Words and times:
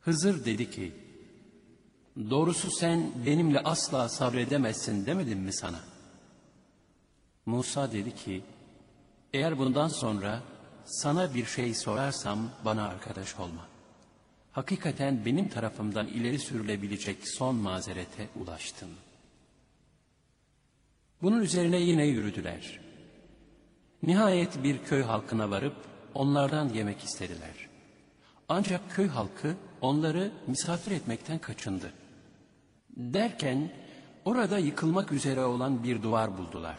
Hızır 0.00 0.44
dedi 0.44 0.70
ki, 0.70 0.92
doğrusu 2.30 2.70
sen 2.70 3.12
benimle 3.26 3.60
asla 3.60 4.08
sabredemezsin 4.08 5.06
demedim 5.06 5.38
mi 5.38 5.52
sana? 5.52 5.80
Musa 7.46 7.92
dedi 7.92 8.14
ki, 8.14 8.42
eğer 9.32 9.58
bundan 9.58 9.88
sonra 9.88 10.42
sana 10.84 11.34
bir 11.34 11.44
şey 11.44 11.74
sorarsam 11.74 12.50
bana 12.64 12.88
arkadaş 12.88 13.36
olma. 13.38 13.68
Hakikaten 14.52 15.24
benim 15.24 15.48
tarafımdan 15.48 16.06
ileri 16.06 16.38
sürülebilecek 16.38 17.28
son 17.28 17.54
mazerete 17.54 18.28
ulaştım. 18.40 18.88
Bunun 21.22 21.40
üzerine 21.40 21.76
yine 21.76 22.06
yürüdüler. 22.06 22.80
Nihayet 24.02 24.62
bir 24.64 24.84
köy 24.84 25.02
halkına 25.02 25.50
varıp 25.50 25.76
onlardan 26.14 26.68
yemek 26.68 27.04
istediler. 27.04 27.68
Ancak 28.48 28.90
köy 28.90 29.08
halkı 29.08 29.56
onları 29.80 30.32
misafir 30.46 30.90
etmekten 30.90 31.38
kaçındı. 31.38 31.92
Derken 32.96 33.72
orada 34.24 34.58
yıkılmak 34.58 35.12
üzere 35.12 35.44
olan 35.44 35.84
bir 35.84 36.02
duvar 36.02 36.38
buldular. 36.38 36.78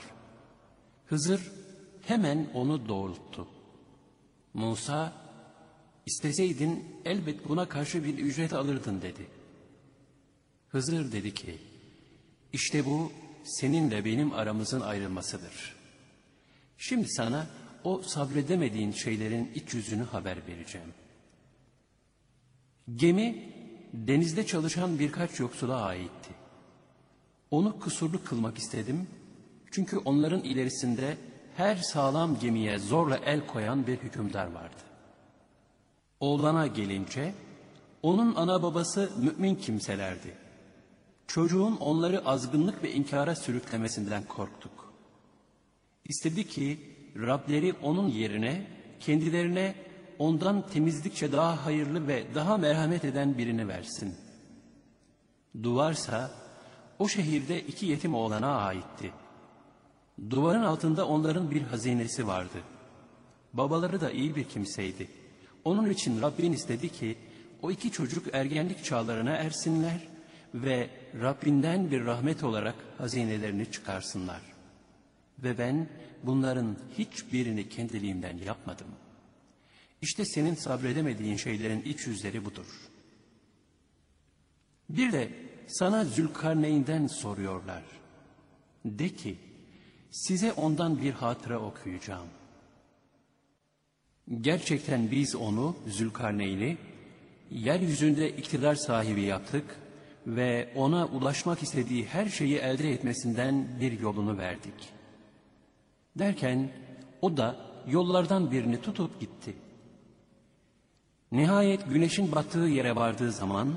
Hızır 1.06 1.52
hemen 2.02 2.48
onu 2.54 2.88
doğrulttu. 2.88 3.48
Musa, 4.54 5.14
isteseydin 6.06 6.86
elbet 7.06 7.50
buna 7.50 7.70
karşı 7.70 8.04
bir 8.04 8.18
ücret 8.18 8.54
alırdın 8.54 9.02
dedi. 9.02 9.28
Hızır 10.70 11.12
dedi 11.12 11.34
ki, 11.34 11.58
işte 12.54 12.86
bu 12.86 13.12
seninle 13.44 14.06
benim 14.06 14.34
aramızın 14.34 14.82
ayrılmasıdır. 14.82 15.76
Şimdi 16.78 17.08
sana 17.10 17.48
o 17.84 18.02
sabredemediğin 18.02 18.92
şeylerin 18.92 19.52
iç 19.56 19.74
yüzünü 19.74 20.04
haber 20.04 20.48
vereceğim. 20.48 20.94
Gemi 22.96 23.54
denizde 23.94 24.46
çalışan 24.46 25.00
birkaç 25.00 25.40
yoksula 25.40 25.82
aitti. 25.82 26.30
Onu 27.52 27.80
kusurlu 27.80 28.24
kılmak 28.24 28.58
istedim 28.58 29.08
çünkü 29.72 29.98
onların 29.98 30.42
ilerisinde 30.42 31.18
her 31.58 31.76
sağlam 31.76 32.40
gemiye 32.40 32.80
zorla 32.80 33.18
el 33.18 33.48
koyan 33.48 33.88
bir 33.88 33.98
hükümdar 33.98 34.52
vardı. 34.52 34.82
Oğlana 36.20 36.68
gelince 36.68 37.34
onun 38.04 38.36
ana 38.36 38.64
babası 38.64 39.12
mümin 39.18 39.56
kimselerdi. 39.56 40.36
Çocuğun 41.28 41.76
onları 41.76 42.26
azgınlık 42.26 42.84
ve 42.84 42.92
inkara 42.92 43.36
sürüklemesinden 43.36 44.24
korktuk. 44.24 44.94
İstedi 46.06 46.48
ki 46.48 46.80
Rableri 47.16 47.74
onun 47.74 48.08
yerine 48.08 48.68
kendilerine 49.00 49.76
ondan 50.22 50.68
temizlikçe 50.68 51.32
daha 51.32 51.66
hayırlı 51.66 52.08
ve 52.08 52.36
daha 52.36 52.58
merhamet 52.58 53.06
eden 53.06 53.38
birini 53.38 53.68
versin. 53.68 54.16
Duvarsa 55.64 56.32
o 57.00 57.08
şehirde 57.08 57.62
iki 57.62 57.86
yetim 57.86 58.16
oğlana 58.16 58.56
aitti. 58.56 59.12
Duvarın 60.30 60.64
altında 60.64 61.08
onların 61.08 61.52
bir 61.52 61.62
hazinesi 61.62 62.28
vardı. 62.28 62.58
Babaları 63.54 64.02
da 64.02 64.12
iyi 64.12 64.36
bir 64.36 64.44
kimseydi. 64.44 65.08
Onun 65.66 65.90
için 65.90 66.22
Rabbin 66.22 66.54
istedi 66.54 66.90
ki 66.90 67.18
o 67.62 67.72
iki 67.72 67.92
çocuk 67.92 68.34
ergenlik 68.34 68.84
çağlarına 68.84 69.32
ersinler 69.32 70.08
ve 70.54 70.90
Rabbinden 71.22 71.92
bir 71.92 72.06
rahmet 72.06 72.44
olarak 72.44 72.76
hazinelerini 72.98 73.72
çıkarsınlar. 73.72 74.42
Ve 75.40 75.58
ben 75.58 75.90
bunların 76.24 76.76
hiçbirini 76.98 77.70
kendiliğimden 77.70 78.38
yapmadım. 78.38 78.88
İşte 80.02 80.26
senin 80.26 80.56
sabredemediğin 80.56 81.38
şeylerin 81.38 81.82
iç 81.82 82.08
yüzleri 82.08 82.46
budur. 82.46 82.66
Bir 84.90 85.12
de 85.12 85.30
sana 85.68 86.06
Zülkarneyn'den 86.06 87.08
soruyorlar. 87.08 87.84
De 88.86 89.10
ki, 89.10 89.38
size 90.12 90.54
ondan 90.54 91.02
bir 91.02 91.12
hatıra 91.12 91.60
okuyacağım. 91.60 92.28
Gerçekten 94.42 95.12
biz 95.12 95.36
onu, 95.36 95.76
Zülkarneyn'i, 95.88 96.78
yeryüzünde 97.52 98.38
iktidar 98.38 98.76
sahibi 98.76 99.22
yaptık 99.22 99.76
ve 100.28 100.74
ona 100.76 101.06
ulaşmak 101.06 101.64
istediği 101.64 102.06
her 102.06 102.30
şeyi 102.30 102.58
elde 102.58 102.92
etmesinden 102.92 103.68
bir 103.80 104.00
yolunu 104.00 104.38
verdik. 104.38 104.90
Derken 106.16 106.72
o 107.22 107.38
da 107.38 107.56
yollardan 107.88 108.52
birini 108.52 108.82
tutup 108.82 109.20
gitti. 109.20 109.54
Nihayet 111.32 111.90
güneşin 111.90 112.32
battığı 112.32 112.60
yere 112.60 112.96
vardığı 112.96 113.32
zaman, 113.32 113.74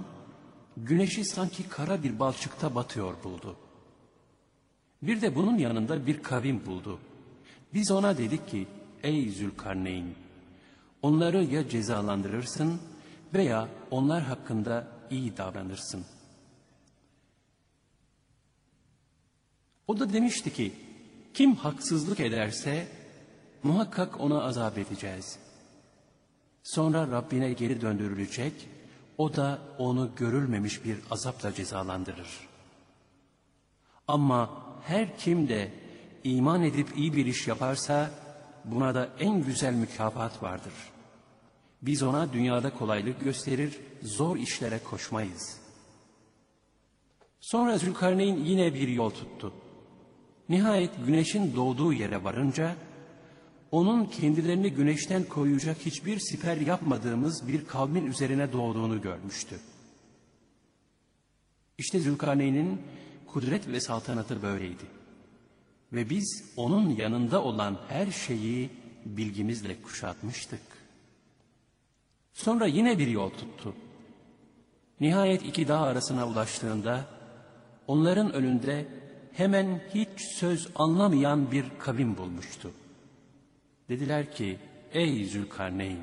güneşi 0.76 1.25
sanki 1.25 1.69
kara 1.69 2.03
bir 2.03 2.19
balçıkta 2.19 2.75
batıyor 2.75 3.15
buldu. 3.25 3.56
Bir 5.03 5.20
de 5.20 5.34
bunun 5.34 5.59
yanında 5.59 6.06
bir 6.06 6.22
kavim 6.22 6.66
buldu. 6.66 6.98
Biz 7.75 7.91
ona 7.91 8.19
dedik 8.19 8.48
ki, 8.48 8.66
ey 9.03 9.28
Zülkarneyn, 9.28 10.14
onları 11.03 11.44
ya 11.44 11.69
cezalandırırsın 11.69 12.81
veya 13.34 13.69
onlar 13.91 14.22
hakkında 14.22 14.88
iyi 15.10 15.37
davranırsın. 15.37 16.04
O 19.87 20.00
da 20.00 20.12
demişti 20.12 20.53
ki, 20.53 20.72
kim 21.34 21.54
haksızlık 21.54 22.20
ederse 22.20 22.88
muhakkak 23.62 24.20
ona 24.20 24.43
azap 24.43 24.78
edeceğiz. 24.78 25.44
Sonra 26.64 27.10
Rabbine 27.10 27.52
geri 27.52 27.80
döndürülecek, 27.80 28.52
o 29.19 29.36
da 29.36 29.58
onu 29.78 30.10
görülmemiş 30.16 30.84
bir 30.84 30.98
azapla 31.10 31.54
cezalandırır. 31.54 32.48
Ama 34.08 34.50
her 34.86 35.19
kim 35.19 35.48
de 35.48 35.72
iman 36.25 36.62
edip 36.62 36.98
iyi 36.98 37.16
bir 37.16 37.26
iş 37.26 37.48
yaparsa 37.48 38.10
buna 38.64 38.94
da 38.94 39.08
en 39.20 39.42
güzel 39.42 39.75
mükafat 39.75 40.42
vardır. 40.42 40.72
Biz 41.82 42.02
ona 42.02 42.32
dünyada 42.32 42.70
kolaylık 42.70 43.25
gösterir, 43.25 43.81
zor 44.02 44.36
işlere 44.36 44.78
koşmayız. 44.78 45.60
Sonra 47.41 47.78
Zülkarneyn 47.78 48.44
yine 48.44 48.75
bir 48.75 48.88
yol 48.88 49.10
tuttu. 49.10 49.52
Nihayet 50.48 50.91
güneşin 51.06 51.56
doğduğu 51.56 51.92
yere 51.92 52.25
varınca, 52.25 52.76
onun 53.70 54.04
kendilerini 54.04 54.70
güneşten 54.70 55.25
koyacak 55.25 55.76
hiçbir 55.86 56.19
siper 56.19 56.56
yapmadığımız 56.56 57.48
bir 57.48 57.64
kavmin 57.64 58.06
üzerine 58.06 58.52
doğduğunu 58.52 59.02
görmüştü. 59.02 59.60
İşte 61.78 62.00
Zülkarneyn'in 62.00 62.80
kudret 63.26 63.69
ve 63.69 63.80
saltanatı 63.80 64.42
böyleydi. 64.42 64.84
Ve 65.92 66.10
biz 66.10 66.44
onun 66.56 66.91
yanında 66.91 67.42
olan 67.42 67.78
her 67.88 68.10
şeyi 68.10 68.70
bilgimizle 69.04 69.82
kuşatmıştık. 69.82 70.60
Sonra 72.32 72.66
yine 72.66 72.98
bir 72.98 73.06
yol 73.06 73.31
tuttu. 73.31 73.75
Nihayet 75.00 75.42
iki 75.42 75.69
dağ 75.69 75.81
arasına 75.81 76.28
ulaştığında 76.28 77.04
onların 77.86 78.32
önünde 78.32 78.86
hemen 79.32 79.81
hiç 79.94 80.08
söz 80.20 80.69
anlamayan 80.75 81.52
bir 81.52 81.64
kavim 81.78 82.16
bulmuştu. 82.16 82.70
Dediler 83.89 84.33
ki 84.33 84.59
ey 84.93 85.25
Zülkarneyn 85.25 86.00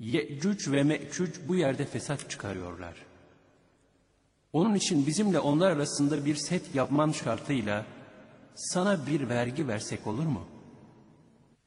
Ye'cüc 0.00 0.72
ve 0.72 0.82
Me'cüc 0.82 1.48
bu 1.48 1.56
yerde 1.56 1.84
fesat 1.84 2.30
çıkarıyorlar. 2.30 2.94
Onun 4.52 4.74
için 4.74 5.06
bizimle 5.06 5.38
onlar 5.38 5.70
arasında 5.70 6.24
bir 6.24 6.34
set 6.34 6.74
yapman 6.74 7.10
şartıyla 7.10 7.86
sana 8.54 9.06
bir 9.06 9.28
vergi 9.28 9.68
versek 9.68 10.06
olur 10.06 10.26
mu? 10.26 10.46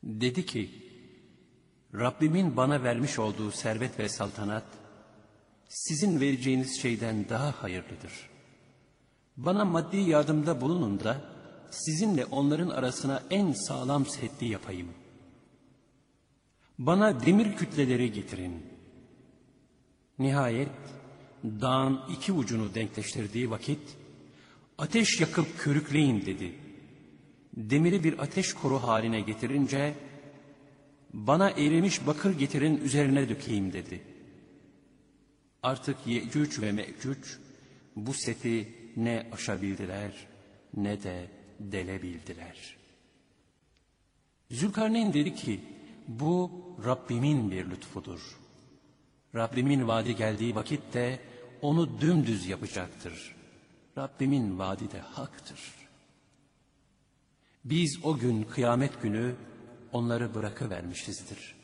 Dedi 0.04 0.46
ki 0.46 0.70
Rabbimin 1.94 2.58
bana 2.58 2.84
vermiş 2.84 3.20
olduğu 3.20 3.52
servet 3.52 4.00
ve 4.00 4.10
saltanat 4.10 4.64
sizin 5.68 6.20
vereceğiniz 6.20 6.82
şeyden 6.82 7.30
daha 7.30 7.52
hayırlıdır. 7.52 8.30
Bana 9.38 9.66
maddi 9.66 9.98
yardımda 9.98 10.62
bulunun 10.62 11.00
da 11.00 11.22
sizinle 11.72 12.26
onların 12.26 12.70
arasına 12.70 13.24
en 13.30 13.52
sağlam 13.52 14.06
setli 14.06 14.48
yapayım. 14.48 14.88
Bana 16.80 17.26
demir 17.26 17.56
kütleleri 17.56 18.12
getirin. 18.12 18.66
Nihayet 20.20 20.70
dağın 21.44 22.00
iki 22.12 22.32
ucunu 22.32 22.76
denkleştirdiği 22.76 23.50
vakit 23.50 23.80
ateş 24.78 25.22
yakıp 25.22 25.60
körükleyin 25.60 26.26
dedi. 26.26 26.56
Demiri 27.54 28.04
bir 28.04 28.20
ateş 28.20 28.54
koru 28.54 28.84
haline 28.84 29.22
getirince 29.22 29.94
bana 31.14 31.50
erimiş 31.50 32.08
bakır 32.08 32.38
getirin 32.40 32.78
üzerine 32.78 33.30
dökeyim 33.30 33.74
dedi. 33.74 34.02
Artık 35.64 35.98
Yecüc 36.06 36.62
ve 36.62 36.72
Mecüc 36.72 37.22
bu 37.96 38.14
seti 38.14 38.74
ne 38.98 39.28
aşabildiler 39.32 40.12
ne 40.74 41.04
de 41.04 41.37
delebildiler. 41.60 42.78
Zülkarneyn 44.52 45.14
dedi 45.14 45.36
ki 45.36 45.62
bu 46.08 46.52
Rabbimin 46.86 47.52
bir 47.52 47.70
lütfudur. 47.70 48.38
Rabbimin 49.36 49.88
vaadi 49.88 50.16
geldiği 50.16 50.56
vakitte 50.56 51.20
onu 51.62 52.02
dümdüz 52.02 52.48
yapacaktır. 52.48 53.36
Rabbimin 53.98 54.60
vaadi 54.60 54.92
de 54.92 55.00
haktır. 55.00 55.60
Biz 57.66 58.00
o 58.04 58.18
gün 58.18 58.44
kıyamet 58.44 59.02
günü 59.02 59.36
onları 59.92 60.36
bırakıvermişizdir. 60.36 61.56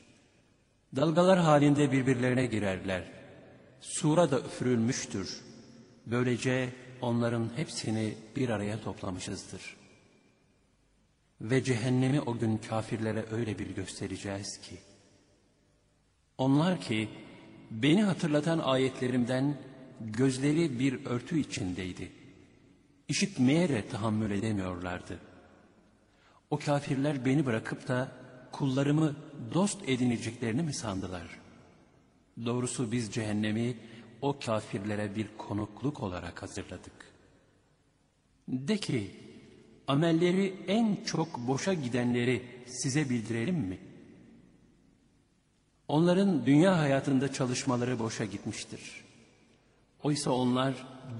Dalgalar 0.95 1.39
halinde 1.39 1.91
birbirlerine 1.91 2.45
girerler. 2.45 3.11
Sura 3.81 4.31
da 4.31 4.39
üfürülmüştür. 4.39 5.41
Böylece 6.05 6.69
onların 7.01 7.49
hepsini 7.55 8.17
bir 8.35 8.49
araya 8.49 8.81
toplamışızdır. 8.81 9.82
Ve 11.41 11.63
cehennemi 11.63 12.21
o 12.21 12.37
gün 12.37 12.57
kafirlere 12.57 13.25
öyle 13.31 13.59
bir 13.59 13.75
göstereceğiz 13.75 14.61
ki, 14.61 14.77
onlar 16.37 16.81
ki 16.81 17.09
beni 17.71 18.03
hatırlatan 18.03 18.59
ayetlerimden 18.59 19.57
gözleri 19.99 20.79
bir 20.79 21.05
örtü 21.05 21.39
içindeydi. 21.39 22.11
İşitmeye 23.07 23.69
de 23.69 23.87
tahammül 23.87 24.31
edemiyorlardı. 24.31 25.19
O 26.49 26.59
kafirler 26.59 27.25
beni 27.25 27.45
bırakıp 27.45 27.87
da 27.87 28.11
kullarımı 28.51 29.15
dost 29.53 29.89
edineceklerini 29.89 30.61
mi 30.61 30.73
sandılar? 30.73 31.39
Doğrusu 32.45 32.91
biz 32.91 33.11
cehennemi 33.11 33.77
o 34.21 34.39
kafirlere 34.39 35.15
bir 35.15 35.27
konukluk 35.37 36.03
olarak 36.03 36.41
hazırladık. 36.41 37.13
De 38.47 38.77
ki, 38.77 39.11
amelleri 39.87 40.55
en 40.67 40.97
çok 41.05 41.37
boşa 41.37 41.73
gidenleri 41.73 42.43
size 42.67 43.09
bildirelim 43.09 43.55
mi? 43.55 43.77
Onların 45.87 46.45
dünya 46.45 46.79
hayatında 46.79 47.33
çalışmaları 47.33 47.99
boşa 47.99 48.25
gitmiştir. 48.25 49.03
Oysa 50.03 50.31
onlar 50.31 50.73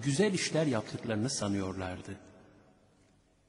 güzel 0.04 0.34
işler 0.34 0.66
yaptıklarını 0.66 1.30
sanıyorlardı. 1.30 2.16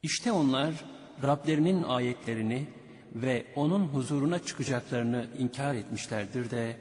İşte 0.03 0.33
onlar 0.33 0.85
Rablerinin 1.23 1.83
ayetlerini 1.83 2.67
ve 3.15 3.47
onun 3.57 3.87
huzuruna 3.87 4.39
çıkacaklarını 4.39 5.27
inkar 5.39 5.75
etmişlerdir 5.75 6.51
de 6.51 6.77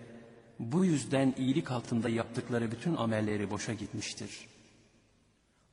bu 0.60 0.86
yüzden 0.86 1.34
iyilik 1.38 1.72
altında 1.72 2.10
yaptıkları 2.10 2.72
bütün 2.72 2.96
amelleri 2.96 3.52
boşa 3.52 3.74
gitmiştir. 3.74 4.48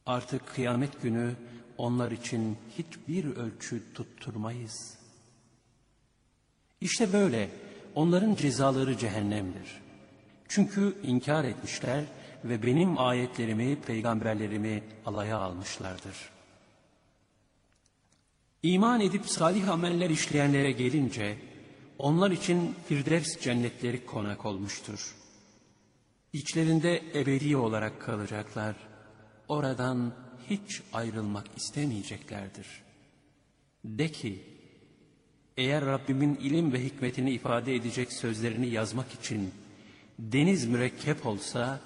Artık 0.07 0.47
kıyamet 0.47 1.03
günü 1.03 1.35
onlar 1.81 2.11
için 2.11 2.59
hiçbir 2.79 3.37
ölçü 3.37 3.83
tutturmayız. 3.95 4.99
İşte 6.81 7.13
böyle 7.13 7.51
onların 7.95 8.35
cezaları 8.35 8.99
cehennemdir. 8.99 9.81
Çünkü 10.49 10.97
inkar 11.03 11.45
etmişler 11.45 12.05
ve 12.45 12.63
benim 12.63 12.99
ayetlerimi, 12.99 13.81
peygamberlerimi 13.81 14.83
alaya 15.07 15.39
almışlardır. 15.39 16.31
İman 18.63 19.01
edip 19.01 19.27
salih 19.27 19.69
ameller 19.69 20.11
işleyenlere 20.11 20.73
gelince, 20.73 21.39
onlar 21.99 22.31
için 22.31 22.75
Firdevs 22.87 23.41
cennetleri 23.41 24.07
konak 24.07 24.47
olmuştur. 24.47 25.15
İçlerinde 26.33 27.03
ebedi 27.15 27.57
olarak 27.57 28.01
kalacaklar. 28.01 28.77
Oradan 29.49 30.13
hiç 30.51 30.83
ayrılmak 30.93 31.47
istemeyeceklerdir. 31.57 32.67
De 33.85 34.13
ki, 34.13 34.43
eğer 35.57 35.85
Rabbimin 35.85 36.35
ilim 36.35 36.73
ve 36.73 36.85
hikmetini 36.85 37.31
ifade 37.31 37.75
edecek 37.75 38.13
sözlerini 38.13 38.69
yazmak 38.69 39.15
için 39.15 39.51
deniz 40.19 40.67
mürekkep 40.67 41.27
olsa, 41.27 41.81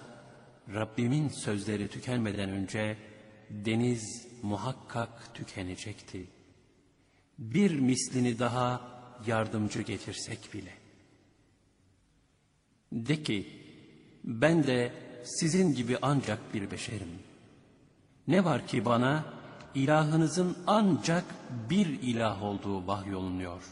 Rabbimin 0.75 1.29
sözleri 1.29 1.89
tükenmeden 1.89 2.51
önce 2.51 2.97
deniz 3.51 4.27
muhakkak 4.43 5.35
tükenecekti. 5.35 6.27
Bir 7.39 7.79
mislini 7.79 8.39
daha 8.39 8.95
yardımcı 9.27 9.83
getirsek 9.83 10.55
bile. 10.55 10.75
De 12.93 13.23
ki, 13.23 13.49
ben 14.25 14.67
de 14.67 14.93
sizin 15.25 15.75
gibi 15.75 15.99
ancak 16.03 16.55
bir 16.55 16.71
beşerim. 16.71 17.09
Ne 18.29 18.45
var 18.45 18.67
ki 18.67 18.85
bana 18.85 19.25
ilahınızın 19.75 20.57
ancak 20.67 21.25
bir 21.71 21.87
ilah 21.87 22.43
olduğu 22.43 22.87
vahyolunuyor. 22.87 23.63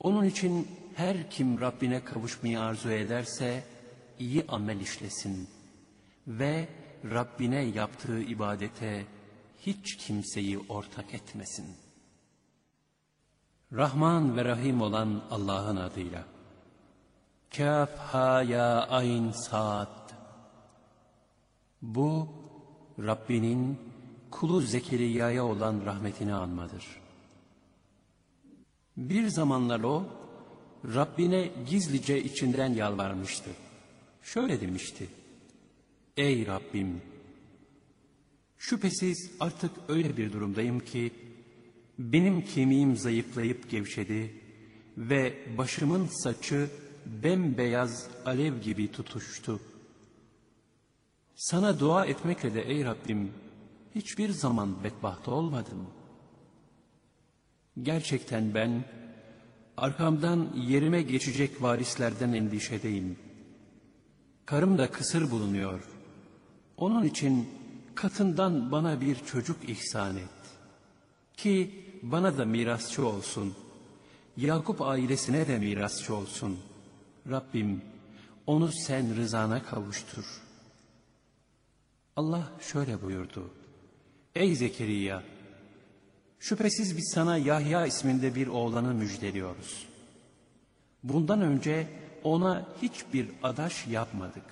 Onun 0.00 0.24
için 0.24 0.68
her 0.94 1.30
kim 1.30 1.60
Rabbine 1.60 2.04
kavuşmayı 2.04 2.60
arzu 2.60 2.90
ederse 2.90 3.64
iyi 4.18 4.44
amel 4.48 4.80
işlesin 4.80 5.48
ve 6.26 6.68
Rabbine 7.04 7.60
yaptığı 7.60 8.20
ibadete 8.20 9.06
hiç 9.58 9.96
kimseyi 9.96 10.58
ortak 10.68 11.14
etmesin. 11.14 11.76
Rahman 13.72 14.36
ve 14.36 14.44
Rahim 14.44 14.82
olan 14.82 15.22
Allah'ın 15.30 15.76
adıyla. 15.76 16.24
Kaf 17.56 17.98
ha 17.98 18.42
ya 18.42 18.86
ayn 18.86 19.30
saat. 19.30 20.14
Bu 21.82 22.28
Rabbinin 22.98 23.78
kulu 24.30 24.60
Zekeriya'ya 24.60 25.44
olan 25.44 25.86
rahmetini 25.86 26.34
anmadır. 26.34 26.86
Bir 28.96 29.28
zamanlar 29.28 29.80
o, 29.80 30.04
Rabbine 30.84 31.50
gizlice 31.70 32.22
içinden 32.22 32.72
yalvarmıştı. 32.74 33.50
Şöyle 34.22 34.60
demişti, 34.60 35.08
Ey 36.16 36.46
Rabbim! 36.46 37.02
Şüphesiz 38.58 39.30
artık 39.40 39.70
öyle 39.88 40.16
bir 40.16 40.32
durumdayım 40.32 40.80
ki, 40.80 41.12
benim 41.98 42.44
kemiğim 42.44 42.96
zayıflayıp 42.96 43.70
gevşedi 43.70 44.34
ve 44.96 45.38
başımın 45.58 46.06
saçı 46.06 46.70
bembeyaz 47.06 48.08
alev 48.24 48.60
gibi 48.60 48.92
tutuştu. 48.92 49.60
Sana 51.42 51.80
dua 51.80 52.06
etmekle 52.06 52.54
de 52.54 52.62
ey 52.62 52.84
Rabbim 52.84 53.32
hiçbir 53.94 54.30
zaman 54.30 54.84
bedbaht 54.84 55.28
olmadım. 55.28 55.86
Gerçekten 57.82 58.54
ben 58.54 58.84
arkamdan 59.76 60.48
yerime 60.56 61.02
geçecek 61.02 61.62
varislerden 61.62 62.32
endişedeyim. 62.32 63.18
Karım 64.46 64.78
da 64.78 64.90
kısır 64.90 65.30
bulunuyor. 65.30 65.80
Onun 66.76 67.04
için 67.04 67.48
katından 67.94 68.72
bana 68.72 69.00
bir 69.00 69.16
çocuk 69.16 69.68
ihsan 69.68 70.16
et. 70.16 70.40
Ki 71.36 71.84
bana 72.02 72.38
da 72.38 72.44
mirasçı 72.44 73.06
olsun. 73.06 73.54
Yakup 74.36 74.82
ailesine 74.82 75.48
de 75.48 75.58
mirasçı 75.58 76.14
olsun. 76.14 76.58
Rabbim 77.30 77.82
onu 78.46 78.72
sen 78.72 79.16
rızana 79.16 79.62
kavuştur. 79.62 80.41
Allah 82.16 82.52
şöyle 82.60 83.02
buyurdu. 83.02 83.50
Ey 84.34 84.56
Zekeriya! 84.56 85.22
Şüphesiz 86.38 86.96
biz 86.96 87.10
sana 87.14 87.36
Yahya 87.36 87.86
isminde 87.86 88.34
bir 88.34 88.46
oğlanı 88.46 88.94
müjdeliyoruz. 88.94 89.86
Bundan 91.02 91.40
önce 91.40 91.88
ona 92.22 92.68
hiçbir 92.82 93.28
adaş 93.42 93.86
yapmadık. 93.86 94.44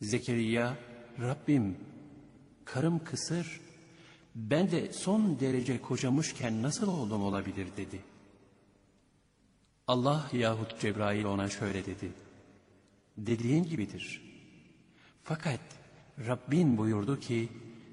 Zekeriya, 0.00 0.76
Rabbim, 1.20 1.76
karım 2.64 3.04
kısır, 3.04 3.60
ben 4.34 4.70
de 4.70 4.92
son 4.92 5.40
derece 5.40 5.82
kocamışken 5.82 6.62
nasıl 6.62 6.88
oğlum 6.88 7.22
olabilir 7.22 7.66
dedi. 7.76 8.00
Allah 9.86 10.30
yahut 10.32 10.80
Cebrail 10.80 11.24
ona 11.24 11.48
şöyle 11.48 11.86
dedi. 11.86 12.12
Dediğin 13.16 13.64
gibidir. 13.64 14.25
Fakat 15.28 15.60
Rabbin 16.26 16.78
buyurdu 16.78 17.20
ki 17.20 17.48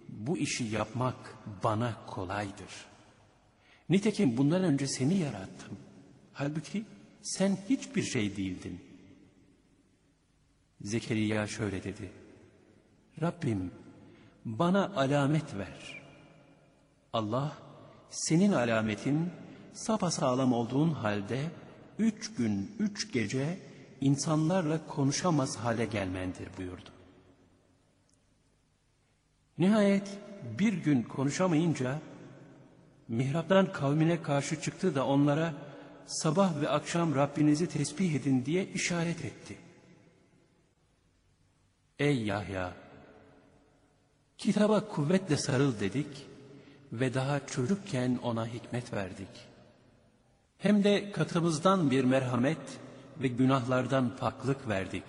bu 0.09 0.37
işi 0.37 0.63
yapmak 0.63 1.15
bana 1.63 2.05
kolaydır. 2.07 2.85
Nitekim 3.89 4.37
bundan 4.37 4.63
önce 4.63 4.87
seni 4.87 5.17
yarattım. 5.17 5.77
Halbuki 6.33 6.85
sen 7.21 7.57
hiçbir 7.69 8.03
şey 8.03 8.37
değildin. 8.37 8.81
Zekeriya 10.81 11.47
şöyle 11.47 11.83
dedi. 11.83 12.11
Rabbim 13.21 13.71
bana 14.45 14.91
alamet 14.95 15.55
ver. 15.55 16.01
Allah 17.13 17.57
senin 18.09 18.51
alametin 18.51 19.29
sapasağlam 19.73 20.53
olduğun 20.53 20.89
halde 20.89 21.41
üç 21.99 22.35
gün 22.35 22.75
üç 22.79 23.13
gece 23.13 23.59
insanlarla 24.01 24.87
konuşamaz 24.87 25.57
hale 25.57 25.85
gelmendir 25.85 26.47
buyurdu. 26.57 26.92
Nihayet 29.57 30.17
bir 30.60 30.74
gün 30.74 31.03
konuşamayınca 31.03 32.00
mihraptan 33.07 33.74
kavmine 33.74 34.22
karşı 34.22 34.62
çıktı 34.62 34.95
da 34.95 35.07
onlara 35.07 35.53
sabah 36.05 36.62
ve 36.62 36.69
akşam 36.69 37.15
Rabbinizi 37.15 37.69
tesbih 37.69 38.15
edin 38.15 38.45
diye 38.45 38.67
işaret 38.67 39.25
etti. 39.25 39.57
Ey 42.00 42.24
Yahya! 42.24 42.74
Kitaba 44.38 44.88
kuvvetle 44.88 45.38
sarıl 45.38 45.79
dedik 45.79 46.27
ve 46.91 47.13
daha 47.13 47.45
çocukken 47.48 48.19
ona 48.24 48.48
hikmet 48.48 48.93
verdik. 48.93 49.29
Hem 50.57 50.83
de 50.83 51.12
katımızdan 51.12 51.91
bir 51.91 52.03
merhamet 52.03 52.79
ve 53.22 53.27
günahlardan 53.27 54.17
paklık 54.17 54.67
verdik. 54.67 55.03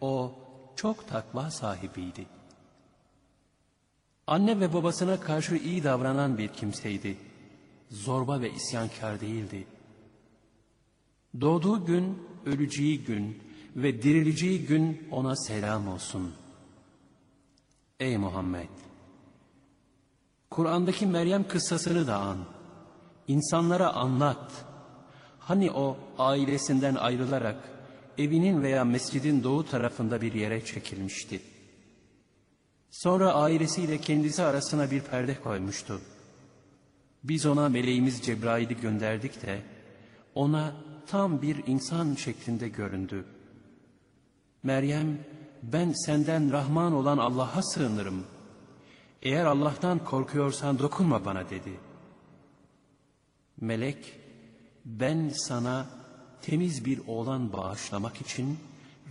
O 0.00 0.34
çok 0.76 1.08
takva 1.08 1.50
sahibiydi. 1.50 2.26
Anne 4.26 4.60
ve 4.60 4.72
babasına 4.72 5.20
karşı 5.20 5.56
iyi 5.56 5.84
davranan 5.84 6.38
bir 6.38 6.48
kimseydi. 6.48 7.16
Zorba 7.90 8.40
ve 8.40 8.50
isyankar 8.52 9.20
değildi. 9.20 9.66
Doğduğu 11.40 11.86
gün, 11.86 12.18
öleceği 12.46 13.04
gün 13.04 13.42
ve 13.76 14.02
dirileceği 14.02 14.66
gün 14.66 15.08
ona 15.10 15.36
selam 15.36 15.88
olsun. 15.88 16.34
Ey 18.00 18.16
Muhammed! 18.16 18.68
Kur'an'daki 20.50 21.06
Meryem 21.06 21.48
kıssasını 21.48 22.06
da 22.06 22.18
an. 22.18 22.38
İnsanlara 23.28 23.92
anlat. 23.92 24.52
Hani 25.38 25.70
o 25.70 25.96
ailesinden 26.18 26.94
ayrılarak 26.94 27.56
evinin 28.18 28.62
veya 28.62 28.84
mescidin 28.84 29.42
doğu 29.42 29.66
tarafında 29.66 30.20
bir 30.20 30.32
yere 30.32 30.64
çekilmişti. 30.64 31.40
Sonra 32.92 33.32
ailesiyle 33.32 33.98
kendisi 33.98 34.42
arasına 34.42 34.90
bir 34.90 35.00
perde 35.00 35.40
koymuştu. 35.40 36.00
Biz 37.24 37.46
ona 37.46 37.68
meleğimiz 37.68 38.20
Cebrail'i 38.20 38.80
gönderdik 38.80 39.42
de 39.42 39.62
ona 40.34 40.76
tam 41.06 41.42
bir 41.42 41.66
insan 41.66 42.14
şeklinde 42.14 42.68
göründü. 42.68 43.24
Meryem 44.62 45.18
ben 45.62 45.92
senden 45.92 46.52
Rahman 46.52 46.92
olan 46.92 47.18
Allah'a 47.18 47.62
sığınırım. 47.62 48.24
Eğer 49.22 49.44
Allah'tan 49.44 50.04
korkuyorsan 50.04 50.78
dokunma 50.78 51.24
bana 51.24 51.50
dedi. 51.50 51.80
Melek 53.60 54.20
ben 54.84 55.28
sana 55.28 55.86
temiz 56.42 56.84
bir 56.84 57.00
oğlan 57.06 57.52
bağışlamak 57.52 58.20
için 58.20 58.58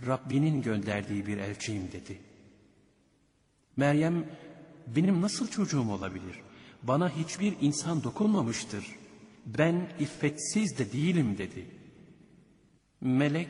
Rabbinin 0.06 0.62
gönderdiği 0.62 1.26
bir 1.26 1.38
elçiyim 1.38 1.92
dedi. 1.92 2.31
Meryem 3.76 4.26
benim 4.86 5.20
nasıl 5.22 5.48
çocuğum 5.48 5.90
olabilir? 5.90 6.40
Bana 6.82 7.08
hiçbir 7.16 7.56
insan 7.60 8.04
dokunmamıştır. 8.04 8.86
Ben 9.46 9.88
iffetsiz 10.00 10.78
de 10.78 10.92
değilim 10.92 11.38
dedi. 11.38 11.66
Melek 13.00 13.48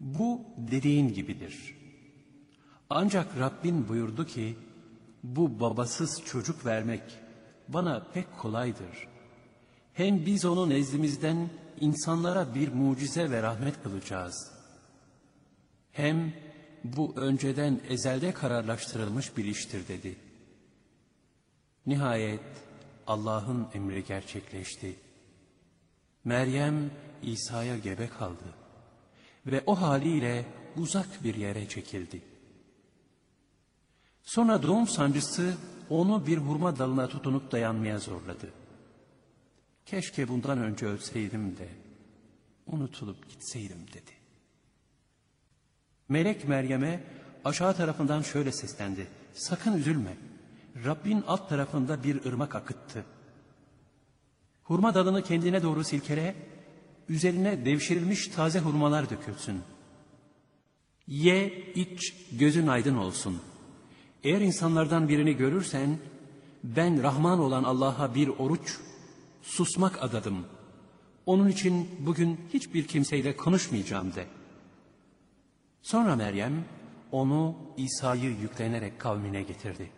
bu 0.00 0.40
dediğin 0.56 1.14
gibidir. 1.14 1.74
Ancak 2.90 3.38
Rabbin 3.38 3.88
buyurdu 3.88 4.26
ki 4.26 4.56
bu 5.22 5.60
babasız 5.60 6.22
çocuk 6.26 6.66
vermek 6.66 7.02
bana 7.68 8.06
pek 8.14 8.38
kolaydır. 8.38 9.08
Hem 9.92 10.26
biz 10.26 10.44
onu 10.44 10.68
nezdimizden 10.68 11.50
insanlara 11.80 12.54
bir 12.54 12.72
mucize 12.72 13.30
ve 13.30 13.42
rahmet 13.42 13.82
kılacağız. 13.82 14.52
Hem 15.92 16.32
bu 16.84 17.12
önceden 17.16 17.80
ezelde 17.88 18.32
kararlaştırılmış 18.32 19.36
bir 19.36 19.44
iştir 19.44 19.88
dedi. 19.88 20.16
Nihayet 21.86 22.40
Allah'ın 23.06 23.66
emri 23.74 24.04
gerçekleşti. 24.04 24.96
Meryem 26.24 26.90
İsa'ya 27.22 27.78
gebe 27.78 28.08
kaldı 28.08 28.54
ve 29.46 29.62
o 29.66 29.80
haliyle 29.80 30.46
uzak 30.76 31.24
bir 31.24 31.34
yere 31.34 31.68
çekildi. 31.68 32.22
Sonra 34.22 34.62
doğum 34.62 34.88
sancısı 34.88 35.54
onu 35.90 36.26
bir 36.26 36.38
hurma 36.38 36.78
dalına 36.78 37.08
tutunup 37.08 37.52
dayanmaya 37.52 37.98
zorladı. 37.98 38.52
Keşke 39.86 40.28
bundan 40.28 40.58
önce 40.58 40.86
ölseydim 40.86 41.56
de 41.56 41.68
unutulup 42.66 43.28
gitseydim 43.28 43.86
dedi. 43.88 44.23
Melek 46.14 46.48
Meryem'e 46.48 47.00
aşağı 47.44 47.76
tarafından 47.76 48.22
şöyle 48.22 48.52
seslendi. 48.52 49.06
Sakın 49.32 49.72
üzülme. 49.72 50.16
Rabbin 50.84 51.24
alt 51.26 51.48
tarafında 51.48 52.04
bir 52.04 52.24
ırmak 52.24 52.54
akıttı. 52.54 53.04
Hurma 54.62 54.94
dalını 54.94 55.22
kendine 55.22 55.62
doğru 55.62 55.84
silkele, 55.84 56.34
üzerine 57.08 57.64
devşirilmiş 57.64 58.28
taze 58.28 58.60
hurmalar 58.60 59.10
dökülsün. 59.10 59.60
Ye, 61.06 61.72
iç, 61.74 62.14
gözün 62.32 62.66
aydın 62.66 62.96
olsun. 62.96 63.40
Eğer 64.24 64.40
insanlardan 64.40 65.08
birini 65.08 65.36
görürsen, 65.36 65.98
ben 66.64 67.02
Rahman 67.02 67.38
olan 67.38 67.64
Allah'a 67.64 68.14
bir 68.14 68.28
oruç, 68.28 68.78
susmak 69.42 70.02
adadım. 70.02 70.46
Onun 71.26 71.48
için 71.48 71.88
bugün 72.00 72.40
hiçbir 72.52 72.86
kimseyle 72.86 73.36
konuşmayacağım 73.36 74.14
de. 74.14 74.26
Sonra 75.84 76.16
Meryem, 76.16 76.64
onu 77.12 77.56
İsa'yı 77.76 78.30
yüklenerek 78.30 78.98
kavmine 78.98 79.42
getirdi. 79.42 79.90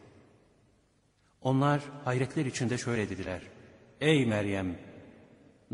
Onlar 1.43 1.83
hayretler 2.05 2.47
içinde 2.47 2.79
şöyle 2.79 3.11
dediler. 3.11 3.43
Ey 4.01 4.27
Meryem! 4.27 4.79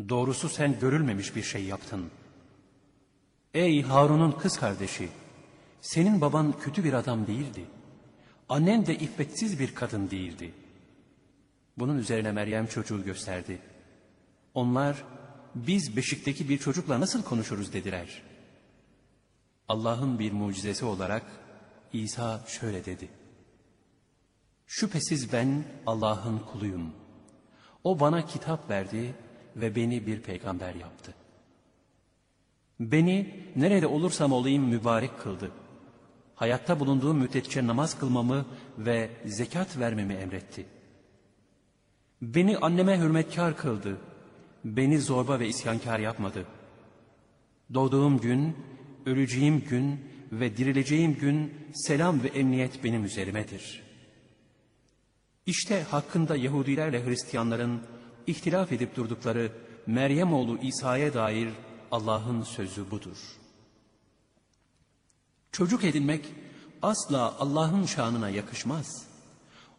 Doğrusu 0.09 0.49
sen 0.49 0.79
görülmemiş 0.81 1.37
bir 1.37 1.43
şey 1.43 1.65
yaptın. 1.65 2.11
Ey 3.55 3.83
Harun'un 3.83 4.33
kız 4.33 4.59
kardeşi! 4.59 5.09
Senin 5.81 6.21
baban 6.21 6.59
kötü 6.59 6.85
bir 6.85 6.93
adam 6.93 7.27
değildi. 7.27 7.65
Annen 8.49 8.87
de 8.87 8.95
iffetsiz 8.95 9.61
bir 9.61 9.75
kadın 9.75 10.11
değildi. 10.11 10.53
Bunun 11.79 11.99
üzerine 11.99 12.33
Meryem 12.33 12.67
çocuğu 12.67 13.05
gösterdi. 13.05 13.59
Onlar 14.55 15.05
biz 15.55 15.97
beşikteki 15.97 16.49
bir 16.49 16.59
çocukla 16.59 17.01
nasıl 17.01 17.23
konuşuruz 17.23 17.73
dediler. 17.73 18.32
Allah'ın 19.69 20.19
bir 20.19 20.33
mucizesi 20.33 20.85
olarak 20.85 21.23
İsa 21.93 22.45
şöyle 22.47 22.85
dedi. 22.85 23.09
Şüphesiz 24.67 25.33
ben 25.33 25.65
Allah'ın 25.87 26.39
kuluyum. 26.39 26.93
O 27.85 28.01
bana 28.01 28.27
kitap 28.27 28.71
verdi 28.71 29.15
ve 29.57 29.77
beni 29.77 30.07
bir 30.07 30.23
peygamber 30.23 30.75
yaptı. 30.75 31.15
Beni 32.81 33.45
nerede 33.57 33.87
olursam 33.87 34.33
olayım 34.33 34.65
mübarek 34.65 35.21
kıldı. 35.21 35.51
Hayatta 36.35 36.81
bulunduğum 36.81 37.19
müddetçe 37.19 37.67
namaz 37.67 37.99
kılmamı 37.99 38.47
ve 38.79 39.11
zekat 39.25 39.79
vermemi 39.79 40.15
emretti. 40.15 40.67
Beni 42.23 42.59
anneme 42.59 42.99
hürmetkar 42.99 43.57
kıldı. 43.57 43.99
Beni 44.65 45.01
zorba 45.01 45.41
ve 45.41 45.49
isyankar 45.49 45.99
yapmadı. 45.99 46.47
Doğduğum 47.75 48.19
gün, 48.21 48.57
öleceğim 49.07 49.65
gün 49.71 50.01
ve 50.33 50.57
dirileceğim 50.57 51.15
gün 51.15 51.55
selam 51.75 52.23
ve 52.23 52.29
emniyet 52.29 52.85
benim 52.85 53.05
üzerimedir. 53.05 53.83
İşte 55.47 55.83
hakkında 55.83 56.37
Yahudilerle 56.37 57.07
Hristiyanların 57.07 57.83
ihtilaf 58.27 58.73
edip 58.73 58.97
durdukları 58.97 59.53
Meryem 59.87 60.33
oğlu 60.33 60.59
İsa'ya 60.63 61.15
dair 61.15 61.49
Allah'ın 61.91 62.43
sözü 62.43 62.91
budur. 62.91 63.19
Çocuk 65.53 65.85
edinmek 65.85 66.25
asla 66.83 67.39
Allah'ın 67.39 67.87
şanına 67.87 68.29
yakışmaz. 68.29 69.07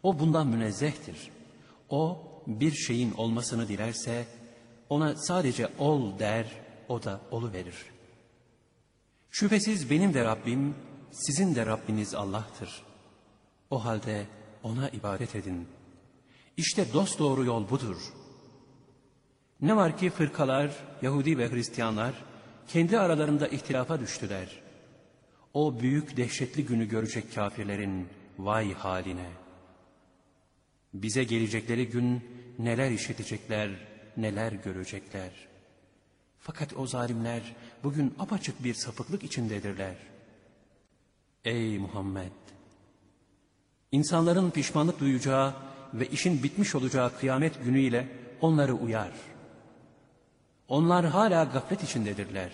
O 0.02 0.18
bundan 0.18 0.46
münezzehtir. 0.46 1.30
O 1.88 2.30
bir 2.46 2.72
şeyin 2.72 3.12
olmasını 3.12 3.68
dilerse 3.68 4.26
ona 4.88 5.16
sadece 5.16 5.68
ol 5.78 6.18
der, 6.18 6.46
o 6.88 7.02
da 7.02 7.20
olu 7.30 7.52
verir. 7.52 7.93
Şüphesiz 9.34 9.90
benim 9.90 10.14
de 10.14 10.24
Rabbim, 10.24 10.74
sizin 11.10 11.54
de 11.54 11.66
Rabbiniz 11.66 12.14
Allah'tır. 12.14 12.82
O 13.70 13.84
halde 13.84 14.26
ona 14.62 14.88
ibadet 14.88 15.34
edin. 15.36 15.68
İşte 16.56 16.92
dost 16.92 17.18
doğru 17.18 17.44
yol 17.44 17.70
budur. 17.70 17.96
Ne 19.60 19.76
var 19.76 19.98
ki 19.98 20.10
fırkalar, 20.10 20.70
Yahudi 21.02 21.38
ve 21.38 21.50
Hristiyanlar 21.50 22.14
kendi 22.68 22.98
aralarında 22.98 23.48
ihtilafa 23.48 24.00
düştüler. 24.00 24.62
O 25.54 25.80
büyük 25.80 26.16
dehşetli 26.16 26.66
günü 26.66 26.88
görecek 26.88 27.34
kafirlerin 27.34 28.08
vay 28.38 28.74
haline. 28.74 29.30
Bize 30.94 31.24
gelecekleri 31.24 31.88
gün 31.88 32.24
neler 32.58 32.90
işitecekler, 32.90 33.70
neler 34.16 34.52
görecekler. 34.52 35.53
Fakat 36.44 36.76
o 36.76 36.86
zalimler 36.86 37.42
bugün 37.84 38.14
apaçık 38.18 38.64
bir 38.64 38.74
sapıklık 38.74 39.24
içindedirler. 39.24 39.94
Ey 41.44 41.78
Muhammed! 41.78 42.32
İnsanların 43.92 44.50
pişmanlık 44.50 45.00
duyacağı 45.00 45.54
ve 45.94 46.06
işin 46.06 46.42
bitmiş 46.42 46.74
olacağı 46.74 47.18
kıyamet 47.18 47.64
günüyle 47.64 48.08
onları 48.40 48.74
uyar. 48.74 49.12
Onlar 50.68 51.06
hala 51.06 51.44
gaflet 51.44 51.82
içindedirler. 51.82 52.50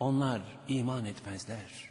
Onlar 0.00 0.40
iman 0.68 1.04
etmezler. 1.04 1.90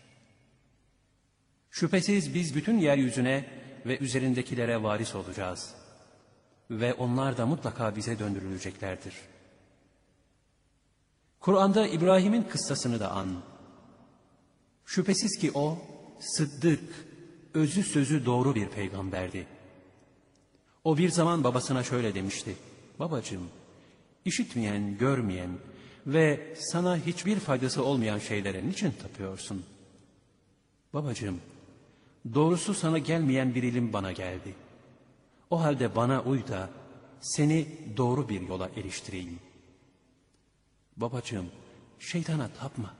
Şüphesiz 1.70 2.34
biz 2.34 2.55
bütün 2.55 2.79
yeryüzüne 2.79 3.46
ve 3.86 3.98
üzerindekilere 3.98 4.84
varis 4.84 5.15
olacağız. 5.15 5.74
Ve 6.70 6.93
onlar 6.93 7.38
da 7.38 7.46
mutlaka 7.46 7.96
bize 7.96 8.20
döndürüleceklerdir. 8.20 9.13
Kur'an'da 11.42 11.88
İbrahim'in 11.88 12.44
kıssasını 12.44 13.00
da 13.00 13.12
an. 13.12 13.28
Şüphesiz 14.86 15.38
ki 15.38 15.52
o, 15.54 15.78
sıddık, 16.20 16.84
özü 17.54 17.84
sözü 17.84 18.26
doğru 18.26 18.56
bir 18.56 18.68
peygamberdi. 18.68 19.48
O 20.84 20.98
bir 20.98 21.10
zaman 21.10 21.44
babasına 21.44 21.84
şöyle 21.84 22.16
demişti. 22.16 22.56
Babacığım, 23.00 23.50
işitmeyen, 24.26 24.98
görmeyen 24.98 25.50
ve 26.08 26.54
sana 26.60 26.98
hiçbir 26.98 27.40
faydası 27.40 27.84
olmayan 27.84 28.20
şeylere 28.20 28.68
niçin 28.70 28.92
tapıyorsun? 28.92 29.64
Babacığım, 30.94 31.42
doğrusu 32.34 32.74
sana 32.74 32.98
gelmeyen 32.98 33.56
bir 33.56 33.64
ilim 33.64 33.94
bana 33.94 34.12
geldi. 34.12 34.56
O 35.50 35.62
halde 35.62 35.96
bana 35.96 36.22
uy 36.22 36.48
da 36.48 36.70
seni 37.22 37.68
doğru 37.98 38.30
bir 38.30 38.42
yola 38.42 38.70
eriştireyim. 38.78 39.40
Babacığım, 41.01 41.46
şeytana 42.00 42.48
tapma. 42.48 42.93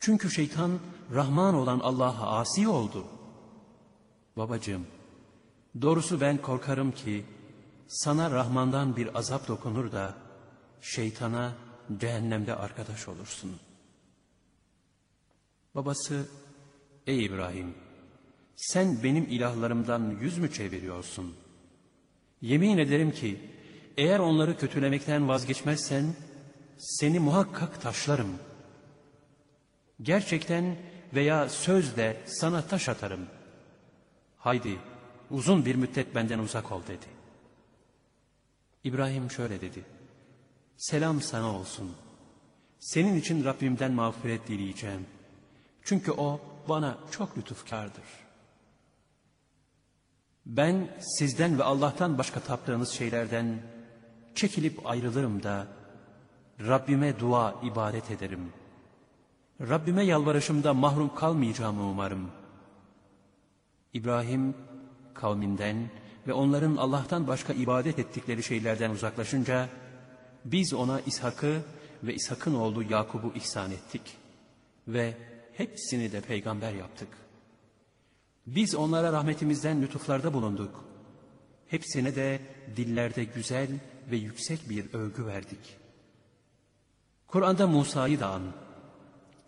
Çünkü 0.00 0.30
şeytan 0.30 0.78
Rahman 1.14 1.54
olan 1.54 1.78
Allah'a 1.80 2.38
asi 2.38 2.68
oldu. 2.68 3.04
Babacığım, 4.36 4.86
doğrusu 5.82 6.20
ben 6.20 6.42
korkarım 6.42 6.92
ki 6.92 7.24
sana 7.88 8.30
Rahman'dan 8.30 8.96
bir 8.96 9.18
azap 9.18 9.48
dokunur 9.48 9.92
da 9.92 10.14
şeytana 10.80 11.52
cehennemde 12.00 12.54
arkadaş 12.54 13.08
olursun. 13.08 13.60
Babası, 15.74 16.28
ey 17.06 17.24
İbrahim, 17.24 17.74
sen 18.56 19.02
benim 19.02 19.24
ilahlarımdan 19.24 20.16
yüz 20.20 20.38
mü 20.38 20.52
çeviriyorsun? 20.52 21.34
Yemin 22.40 22.78
ederim 22.78 23.10
ki 23.10 23.40
eğer 23.96 24.18
onları 24.18 24.58
kötülemekten 24.58 25.28
vazgeçmezsen 25.28 26.04
seni 26.78 27.18
muhakkak 27.18 27.82
taşlarım. 27.82 28.38
Gerçekten 30.02 30.76
veya 31.14 31.48
sözle 31.48 32.22
sana 32.26 32.62
taş 32.62 32.88
atarım. 32.88 33.26
Haydi 34.36 34.78
uzun 35.30 35.64
bir 35.64 35.74
müddet 35.74 36.14
benden 36.14 36.38
uzak 36.38 36.72
ol 36.72 36.82
dedi. 36.88 37.06
İbrahim 38.84 39.30
şöyle 39.30 39.60
dedi. 39.60 39.84
Selam 40.76 41.20
sana 41.20 41.54
olsun. 41.54 41.92
Senin 42.78 43.16
için 43.16 43.44
Rabbimden 43.44 43.92
mağfiret 43.92 44.48
dileyeceğim. 44.48 45.06
Çünkü 45.82 46.12
o 46.12 46.40
bana 46.68 46.98
çok 47.10 47.38
lütufkardır. 47.38 48.04
Ben 50.46 50.88
sizden 51.00 51.58
ve 51.58 51.62
Allah'tan 51.62 52.18
başka 52.18 52.40
taptığınız 52.40 52.90
şeylerden 52.90 53.62
çekilip 54.34 54.86
ayrılırım 54.86 55.42
da 55.42 55.77
Rabbime 56.60 57.18
dua 57.18 57.60
ibadet 57.62 58.10
ederim. 58.10 58.52
Rabbime 59.60 60.04
yalvarışımda 60.04 60.74
mahrum 60.74 61.14
kalmayacağımı 61.14 61.82
umarım. 61.82 62.30
İbrahim 63.92 64.54
kavminden 65.14 65.90
ve 66.26 66.32
onların 66.32 66.76
Allah'tan 66.76 67.26
başka 67.26 67.52
ibadet 67.52 67.98
ettikleri 67.98 68.42
şeylerden 68.42 68.90
uzaklaşınca 68.90 69.68
biz 70.44 70.74
ona 70.74 71.00
İshak'ı 71.00 71.62
ve 72.02 72.14
İshak'ın 72.14 72.54
oğlu 72.54 72.82
Yakub'u 72.82 73.32
ihsan 73.34 73.70
ettik 73.70 74.16
ve 74.88 75.16
hepsini 75.52 76.12
de 76.12 76.20
peygamber 76.20 76.72
yaptık. 76.72 77.08
Biz 78.46 78.74
onlara 78.74 79.12
rahmetimizden 79.12 79.82
lütuflarda 79.82 80.34
bulunduk. 80.34 80.84
Hepsine 81.68 82.16
de 82.16 82.40
dillerde 82.76 83.24
güzel 83.24 83.68
ve 84.10 84.16
yüksek 84.16 84.70
bir 84.70 84.94
övgü 84.94 85.26
verdik. 85.26 85.77
Kur'an'da 87.28 87.66
Musa'yı 87.66 88.20
da 88.20 88.30
an. 88.30 88.42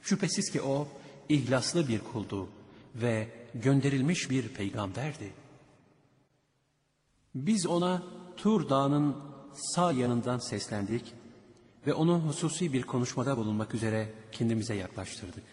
Şüphesiz 0.02 0.50
ki 0.50 0.62
o 0.62 0.88
ihlaslı 1.28 1.88
bir 1.88 2.00
kuldu 2.00 2.48
ve 2.94 3.28
gönderilmiş 3.54 4.30
bir 4.30 4.48
peygamberdi. 4.48 5.32
Biz 7.34 7.66
ona 7.66 8.02
Tur 8.36 8.68
Dağı'nın 8.68 9.16
sağ 9.52 9.92
yanından 9.92 10.38
seslendik 10.38 11.14
ve 11.86 11.94
onu 11.94 12.18
hususi 12.18 12.72
bir 12.72 12.82
konuşmada 12.82 13.36
bulunmak 13.36 13.74
üzere 13.74 14.14
kendimize 14.32 14.74
yaklaştırdık. 14.74 15.44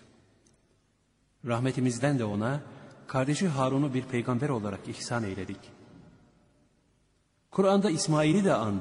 Rahmetimizden 1.46 2.20
de 2.20 2.26
ona 2.26 2.62
kardeşi 3.08 3.48
Harun'u 3.48 3.94
bir 3.94 4.04
peygamber 4.04 4.50
olarak 4.50 4.88
ihsan 4.88 5.24
eyledik. 5.24 5.60
Kur'an'da 7.52 7.90
İsmail'i 7.90 8.46
de 8.46 8.54
an. 8.54 8.80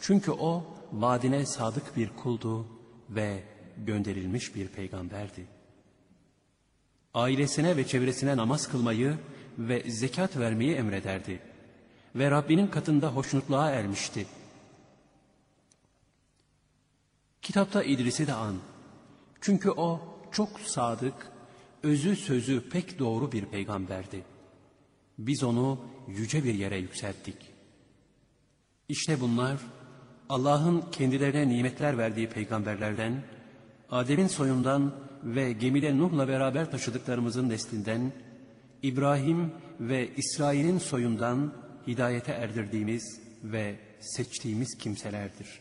Çünkü 0.00 0.30
o 0.30 0.64
vaadine 0.92 1.46
sadık 1.46 1.96
bir 1.96 2.08
kuldu 2.16 2.66
ve 3.10 3.42
gönderilmiş 3.76 4.54
bir 4.54 4.68
peygamberdi. 4.68 5.46
Ailesine 7.14 7.76
ve 7.76 7.86
çevresine 7.86 8.36
namaz 8.36 8.68
kılmayı 8.68 9.18
ve 9.58 9.90
zekat 9.90 10.36
vermeyi 10.36 10.74
emrederdi. 10.74 11.40
Ve 12.14 12.30
Rabbinin 12.30 12.66
katında 12.66 13.08
hoşnutluğa 13.08 13.70
ermişti. 13.70 14.26
Kitapta 17.42 17.82
İdris'i 17.82 18.26
de 18.26 18.32
an. 18.32 18.56
Çünkü 19.40 19.70
o 19.70 20.00
çok 20.32 20.60
sadık, 20.60 21.32
özü 21.82 22.16
sözü 22.16 22.68
pek 22.70 22.98
doğru 22.98 23.32
bir 23.32 23.44
peygamberdi. 23.44 24.24
Biz 25.18 25.42
onu 25.42 25.80
yüce 26.08 26.44
bir 26.44 26.54
yere 26.54 26.78
yükselttik. 26.78 27.36
İşte 28.88 29.20
bunlar 29.20 29.60
Allah'ın 30.28 30.84
kendilerine 30.92 31.48
nimetler 31.48 31.98
verdiği 31.98 32.28
peygamberlerden, 32.28 33.22
Adem'in 33.90 34.26
soyundan 34.26 34.94
ve 35.22 35.52
gemide 35.52 35.98
Nuh'la 35.98 36.28
beraber 36.28 36.70
taşıdıklarımızın 36.70 37.48
neslinden, 37.48 38.12
İbrahim 38.82 39.52
ve 39.80 40.14
İsrail'in 40.16 40.78
soyundan 40.78 41.52
hidayete 41.86 42.32
erdirdiğimiz 42.32 43.20
ve 43.42 43.76
seçtiğimiz 44.00 44.78
kimselerdir. 44.78 45.60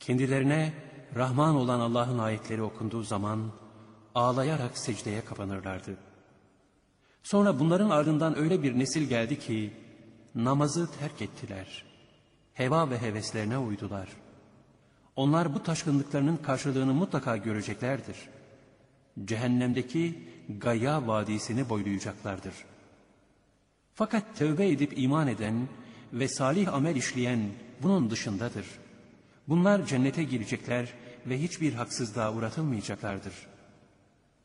Kendilerine 0.00 0.72
Rahman 1.16 1.54
olan 1.54 1.80
Allah'ın 1.80 2.18
ayetleri 2.18 2.62
okunduğu 2.62 3.02
zaman 3.02 3.52
ağlayarak 4.14 4.78
secdeye 4.78 5.24
kapanırlardı. 5.24 5.96
Sonra 7.22 7.58
bunların 7.58 7.90
ardından 7.90 8.38
öyle 8.38 8.62
bir 8.62 8.78
nesil 8.78 9.08
geldi 9.08 9.38
ki 9.38 9.72
namazı 10.34 10.90
terk 10.98 11.22
ettiler. 11.22 11.93
Heva 12.54 12.90
ve 12.90 13.02
heveslerine 13.02 13.58
uydular. 13.58 14.08
Onlar 15.16 15.54
bu 15.54 15.62
taşkınlıklarının 15.62 16.36
karşılığını 16.36 16.94
mutlaka 16.94 17.36
göreceklerdir. 17.36 18.16
Cehennemdeki 19.24 20.28
Gaya 20.58 21.06
Vadisi'ni 21.06 21.68
boylayacaklardır. 21.68 22.54
Fakat 23.94 24.36
tövbe 24.36 24.68
edip 24.68 24.98
iman 24.98 25.28
eden 25.28 25.68
ve 26.12 26.28
salih 26.28 26.74
amel 26.74 26.96
işleyen 26.96 27.40
bunun 27.82 28.10
dışındadır. 28.10 28.66
Bunlar 29.48 29.86
cennete 29.86 30.22
girecekler 30.22 30.94
ve 31.26 31.42
hiçbir 31.42 31.74
haksızlığa 31.74 32.34
uğratılmayacaklardır.'' 32.34 33.54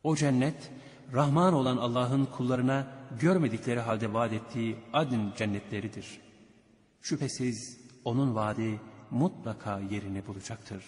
O 0.04 0.16
cennet, 0.16 0.72
Rahman 1.14 1.54
olan 1.54 1.78
Allah'ın 1.78 2.26
kullarına 2.26 2.88
görmedikleri 3.20 3.80
halde 3.80 4.14
vaat 4.14 4.34
ettiği 4.34 4.76
adın 4.94 5.34
cennetleridir. 5.38 6.22
Şüphesiz 7.02 7.79
onun 8.06 8.36
vaadi 8.36 8.82
mutlaka 9.12 9.80
yerini 9.80 10.28
bulacaktır. 10.28 10.84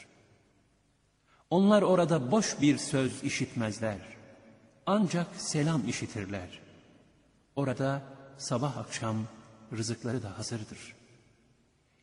Onlar 1.50 1.82
orada 1.82 2.32
boş 2.32 2.62
bir 2.62 2.78
söz 2.78 3.24
işitmezler. 3.24 4.00
Ancak 4.86 5.36
selam 5.36 5.88
işitirler. 5.90 6.60
Orada 7.56 8.02
sabah 8.38 8.78
akşam 8.78 9.18
rızıkları 9.74 10.24
da 10.24 10.38
hazırdır. 10.38 10.96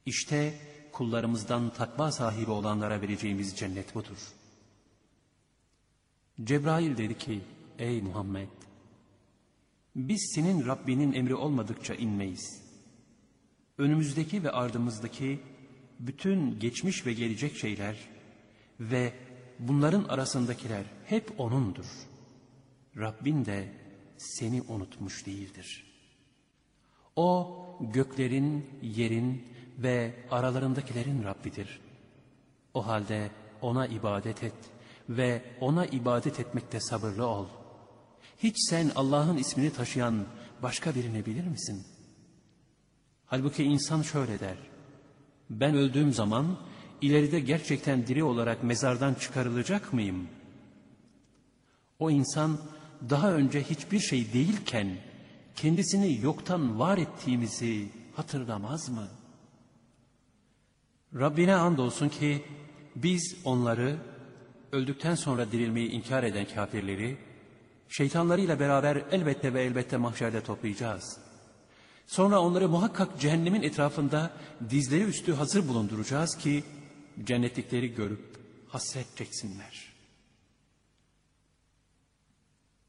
İşte 0.07 0.55
kullarımızdan 0.93 1.71
takva 1.71 2.13
sahibi 2.13 2.51
olanlara 2.51 3.01
vereceğimiz 3.01 3.57
cennet 3.57 3.95
budur.'' 3.95 4.39
Cebrail 6.45 6.97
dedi 6.97 7.19
ki, 7.19 7.41
ey 7.79 8.03
Muhammed, 8.03 8.49
biz 9.97 10.33
senin 10.35 10.67
Rabbinin 10.67 11.13
emri 11.13 11.35
olmadıkça 11.35 11.95
inmeyiz. 11.95 12.68
Önümüzdeki 13.79 14.45
ve 14.45 14.51
ardımızdaki 14.51 15.41
bütün 16.01 16.61
geçmiş 16.61 17.07
ve 17.07 17.13
gelecek 17.13 17.57
şeyler 17.57 17.97
ve 18.81 19.13
bunların 19.59 20.05
arasındakiler 20.05 20.85
hep 21.05 21.41
O'nundur. 21.41 21.87
Rabbin 22.97 23.45
de 23.45 23.73
seni 24.17 24.63
unutmuş 24.63 25.27
değildir. 25.27 25.85
O 27.17 27.57
göklerin, 27.81 28.67
yerin 28.83 29.49
ve 29.79 30.15
aralarındakilerin 30.31 31.25
Rabbidir. 31.25 31.81
O 32.75 32.87
halde 32.87 33.31
ona 33.63 33.87
ibadet 33.87 34.43
et 34.43 34.55
ve 35.09 35.43
ona 35.61 35.87
ibadet 35.87 36.41
etmekte 36.41 36.81
sabırlı 36.81 37.27
ol. 37.27 37.47
Hiç 38.39 38.57
sen 38.71 38.91
Allah'ın 38.97 39.37
ismini 39.37 39.73
taşıyan 39.73 40.27
başka 40.63 40.95
birini 40.95 41.27
bilir 41.27 41.47
misin? 41.47 41.98
Halbuki 43.29 43.65
insan 43.65 44.03
şöyle 44.03 44.41
der. 44.41 44.57
Ben 45.51 45.75
öldüğüm 45.75 46.13
zaman 46.13 46.59
ileride 47.01 47.41
gerçekten 47.41 48.07
diri 48.07 48.25
olarak 48.25 48.63
mezardan 48.63 49.15
çıkarılacak 49.15 49.93
mıyım? 49.93 50.29
O 51.99 52.11
insan 52.11 52.59
daha 53.11 53.33
önce 53.33 53.63
hiçbir 53.63 53.99
şey 53.99 54.33
değilken 54.33 54.97
kendisini 55.57 56.21
yoktan 56.23 56.79
var 56.79 56.99
ettiğimizi 56.99 57.89
hatırlamaz 58.17 58.89
mı? 58.89 59.09
Rabbine 61.15 61.55
andolsun 61.55 62.09
ki 62.09 62.45
biz 62.97 63.37
onları 63.45 63.97
öldükten 64.73 65.15
sonra 65.15 65.53
dirilmeyi 65.53 65.91
inkar 65.91 66.23
eden 66.23 66.47
kafirleri 66.55 67.19
şeytanlarıyla 67.89 68.61
beraber 68.61 69.03
elbette 69.11 69.55
ve 69.55 69.65
elbette 69.65 69.97
mahşerde 69.97 70.43
toplayacağız. 70.43 71.28
Sonra 72.09 72.41
onları 72.41 72.69
muhakkak 72.69 73.21
cehennemin 73.21 73.63
etrafında 73.63 74.31
dizleri 74.71 75.05
üstü 75.05 75.35
hazır 75.35 75.69
bulunduracağız 75.69 76.37
ki 76.37 76.65
cennetlikleri 77.25 77.95
görüp 77.95 78.39
hasret 78.69 79.17
çeksinler. 79.17 79.93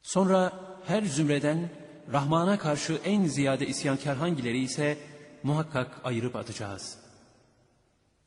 Sonra 0.01 0.53
her 0.88 1.03
zümreden 1.03 1.69
Rahman'a 2.13 2.60
karşı 2.60 2.93
en 3.05 3.25
ziyade 3.25 3.67
isyankar 3.67 4.17
hangileri 4.17 4.60
ise 4.63 4.97
muhakkak 5.43 6.01
ayırıp 6.03 6.36
atacağız. 6.36 6.97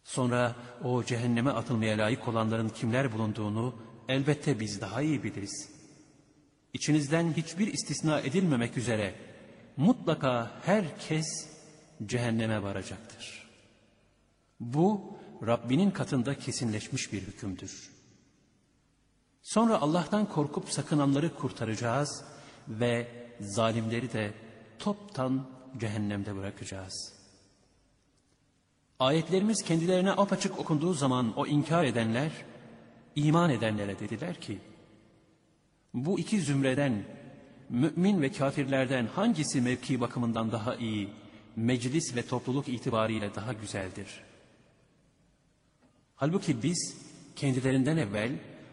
Sonra 0.05 0.57
o 0.85 1.05
cehenneme 1.05 1.51
atılmaya 1.51 1.99
layık 1.99 2.29
olanların 2.29 2.69
kimler 2.69 3.13
bulunduğunu 3.13 3.75
elbette 4.09 4.61
biz 4.61 4.81
daha 4.81 5.03
iyi 5.03 5.23
biliriz. 5.23 5.69
İçinizden 6.73 7.33
hiçbir 7.33 7.67
istisna 7.67 8.21
edilmemek 8.21 8.77
üzere 8.77 9.32
mutlaka 9.77 10.51
herkes 10.65 11.49
cehenneme 12.07 12.63
varacaktır. 12.63 13.49
Bu 14.61 15.19
Rabbinin 15.47 15.91
katında 15.91 16.39
kesinleşmiş 16.39 17.13
bir 17.13 17.23
hükümdür. 17.23 17.93
Sonra 19.43 19.81
Allah'tan 19.81 20.29
korkup 20.29 20.71
sakınanları 20.71 21.35
kurtaracağız 21.35 22.25
ve 22.69 23.09
zalimleri 23.41 24.13
de 24.13 24.35
toptan 24.79 25.47
cehennemde 25.79 26.37
bırakacağız. 26.37 27.13
Ayetlerimiz 28.99 29.63
kendilerine 29.63 30.11
apaçık 30.11 30.59
okunduğu 30.59 30.95
zaman 30.95 31.39
o 31.39 31.47
inkar 31.47 31.85
edenler, 31.85 32.31
iman 33.17 33.51
edenlere 33.51 33.99
dediler 33.99 34.41
ki, 34.41 34.59
bu 35.95 36.19
iki 36.19 36.41
zümreden, 36.41 37.05
mümin 37.73 38.23
ve 38.23 38.33
kafirlerden 38.33 39.07
hangisi 39.07 39.61
mevki 39.61 40.01
bakımından 40.01 40.53
daha 40.53 40.77
iyi, 40.77 41.09
meclis 41.57 42.17
ve 42.17 42.27
topluluk 42.27 42.69
itibariyle 42.69 43.35
daha 43.35 43.53
güzeldir? 43.53 44.21
Halbuki 46.17 46.63
biz 46.63 46.97
kendilerinden 47.37 47.97
evvel 47.97 48.33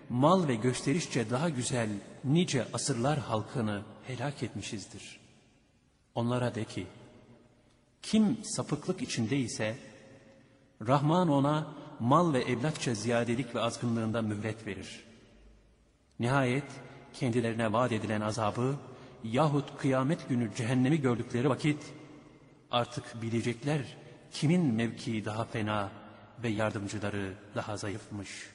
mal 0.10 0.48
ve 0.48 0.56
gösterişçe 0.56 1.30
daha 1.30 1.50
güzel 1.50 1.90
nice 2.24 2.66
asırlar 2.74 3.20
halkını 3.20 3.82
helak 4.08 4.44
etmişizdir. 4.44 5.20
Onlara 6.16 6.56
de 6.56 6.64
ki, 6.64 6.88
kim 8.02 8.38
sapıklık 8.44 9.02
içindeyse, 9.02 9.78
Rahman 10.88 11.30
ona 11.30 11.68
mal 12.00 12.34
ve 12.34 12.42
evlatça 12.42 12.94
ziyadelik 12.94 13.56
ve 13.56 13.62
azgınlığında 13.62 14.22
mühlet 14.22 14.68
verir. 14.68 15.04
Nihayet 16.20 16.72
kendilerine 17.14 17.74
vaat 17.74 17.92
edilen 17.92 18.22
azabı 18.22 18.76
yahut 19.24 19.78
kıyamet 19.78 20.30
günü 20.30 20.56
cehennemi 20.56 21.02
gördükleri 21.02 21.50
vakit 21.50 21.94
artık 22.72 23.22
bilecekler 23.22 23.98
kimin 24.32 24.74
mevkii 24.74 25.26
daha 25.26 25.46
fena 25.46 25.90
ve 26.44 26.50
yardımcıları 26.50 27.34
daha 27.56 27.78
zayıfmış. 27.78 28.50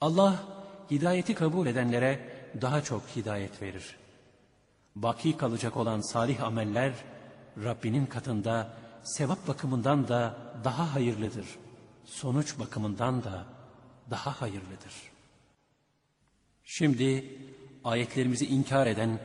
Allah 0.00 0.44
hidayeti 0.90 1.34
kabul 1.34 1.66
edenlere 1.66 2.28
daha 2.60 2.82
çok 2.82 3.02
hidayet 3.16 3.62
verir. 3.62 3.96
Baki 4.96 5.36
kalacak 5.36 5.76
olan 5.76 6.00
salih 6.00 6.42
ameller 6.42 6.92
Rabbinin 7.64 8.06
katında 8.06 8.72
sevap 9.04 9.48
bakımından 9.48 10.08
da 10.08 10.36
daha 10.64 10.94
hayırlıdır. 10.94 11.46
Sonuç 12.04 12.58
bakımından 12.58 13.24
da 13.24 13.46
daha 14.10 14.40
hayırlıdır. 14.40 14.92
Şimdi 16.64 17.38
ayetlerimizi 17.86 18.46
inkar 18.46 18.86
eden 18.86 19.18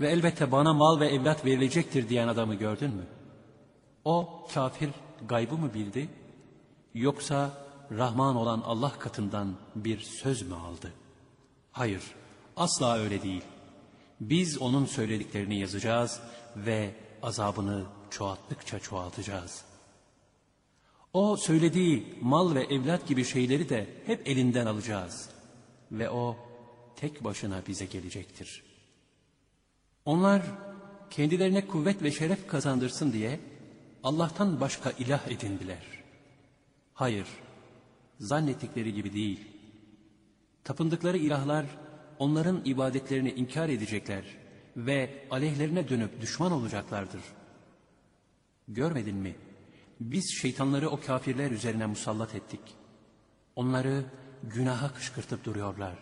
ve 0.00 0.08
elbette 0.08 0.52
bana 0.52 0.72
mal 0.72 1.00
ve 1.00 1.08
evlat 1.08 1.44
verilecektir 1.44 2.08
diyen 2.08 2.28
adamı 2.28 2.54
gördün 2.54 2.90
mü? 2.90 3.06
O 4.04 4.46
kafir 4.54 4.90
gaybı 5.28 5.56
mı 5.56 5.74
bildi? 5.74 6.08
Yoksa 6.94 7.50
Rahman 7.92 8.36
olan 8.36 8.60
Allah 8.60 8.92
katından 8.98 9.56
bir 9.74 10.00
söz 10.00 10.42
mü 10.42 10.54
aldı? 10.54 10.92
Hayır, 11.72 12.02
asla 12.56 12.98
öyle 12.98 13.22
değil. 13.22 13.42
Biz 14.20 14.58
onun 14.58 14.86
söylediklerini 14.86 15.60
yazacağız 15.60 16.20
ve 16.56 16.94
azabını 17.22 17.84
çoğalttıkça 18.10 18.78
çoğaltacağız. 18.78 19.64
O 21.12 21.36
söylediği 21.36 22.18
mal 22.22 22.54
ve 22.54 22.64
evlat 22.64 23.08
gibi 23.08 23.24
şeyleri 23.24 23.68
de 23.68 23.86
hep 24.06 24.28
elinden 24.28 24.66
alacağız. 24.66 25.30
Ve 25.92 26.10
o 26.10 26.36
tek 26.96 27.24
başına 27.24 27.62
bize 27.68 27.84
gelecektir. 27.84 28.62
Onlar 30.04 30.42
kendilerine 31.10 31.66
kuvvet 31.66 32.02
ve 32.02 32.10
şeref 32.10 32.46
kazandırsın 32.48 33.12
diye 33.12 33.40
Allah'tan 34.02 34.60
başka 34.60 34.90
ilah 34.90 35.28
edindiler. 35.28 35.82
Hayır, 36.94 37.26
zannettikleri 38.20 38.94
gibi 38.94 39.12
değil. 39.12 39.40
Tapındıkları 40.64 41.18
ilahlar 41.18 41.66
onların 42.18 42.62
ibadetlerini 42.64 43.30
inkar 43.32 43.68
edecekler 43.68 44.24
ve 44.76 45.26
aleyhlerine 45.30 45.88
dönüp 45.88 46.20
düşman 46.20 46.52
olacaklardır. 46.52 47.20
Görmedin 48.68 49.16
mi? 49.16 49.36
Biz 50.00 50.38
şeytanları 50.40 50.90
o 50.90 51.00
kafirler 51.00 51.50
üzerine 51.50 51.86
musallat 51.86 52.34
ettik. 52.34 52.60
Onları 53.56 54.04
günaha 54.42 54.94
kışkırtıp 54.94 55.44
duruyorlar. 55.44 55.96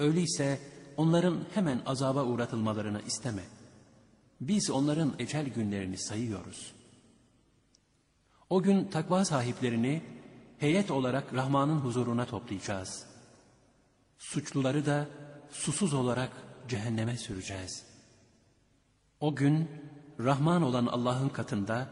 Öyleyse 0.00 0.60
onların 0.96 1.38
hemen 1.54 1.82
azaba 1.86 2.24
uğratılmalarını 2.24 3.02
isteme. 3.06 3.42
Biz 4.40 4.70
onların 4.70 5.14
ecel 5.18 5.46
günlerini 5.46 5.98
sayıyoruz. 5.98 6.72
O 8.50 8.62
gün 8.62 8.84
takva 8.84 9.24
sahiplerini 9.24 10.02
heyet 10.58 10.90
olarak 10.90 11.34
Rahman'ın 11.34 11.78
huzuruna 11.78 12.26
toplayacağız. 12.26 13.06
Suçluları 14.18 14.86
da 14.86 15.08
susuz 15.50 15.94
olarak 15.94 16.30
cehenneme 16.68 17.16
süreceğiz. 17.16 17.86
O 19.20 19.36
gün 19.36 19.68
Rahman 20.20 20.62
olan 20.62 20.86
Allah'ın 20.86 21.28
katında 21.28 21.88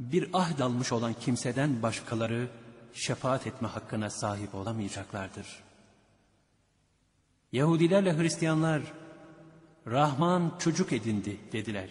bir 0.00 0.30
ahd 0.32 0.58
almış 0.58 0.92
olan 0.92 1.14
kimseden 1.14 1.82
başkaları 1.82 2.48
şefaat 2.92 3.46
etme 3.46 3.68
hakkına 3.68 4.10
sahip 4.10 4.54
olamayacaklardır. 4.54 5.61
Yahudilerle 7.52 8.18
Hristiyanlar 8.18 8.82
Rahman 9.86 10.58
çocuk 10.58 10.92
edindi 10.92 11.40
dediler. 11.52 11.90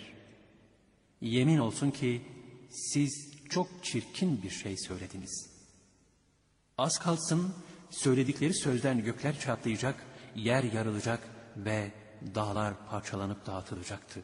Yemin 1.22 1.58
olsun 1.58 1.92
ki 1.92 2.22
siz 2.70 3.34
çok 3.50 3.68
çirkin 3.84 4.44
bir 4.44 4.50
şey 4.50 4.78
söylediniz. 4.78 5.50
Az 6.78 7.00
kalsın 7.00 7.54
söyledikleri 7.90 8.54
sözden 8.54 9.04
gökler 9.04 9.40
çatlayacak, 9.40 10.06
yer 10.36 10.64
yarılacak 10.64 11.20
ve 11.58 11.92
dağlar 12.36 12.74
parçalanıp 12.90 13.46
dağıtılacaktı. 13.46 14.24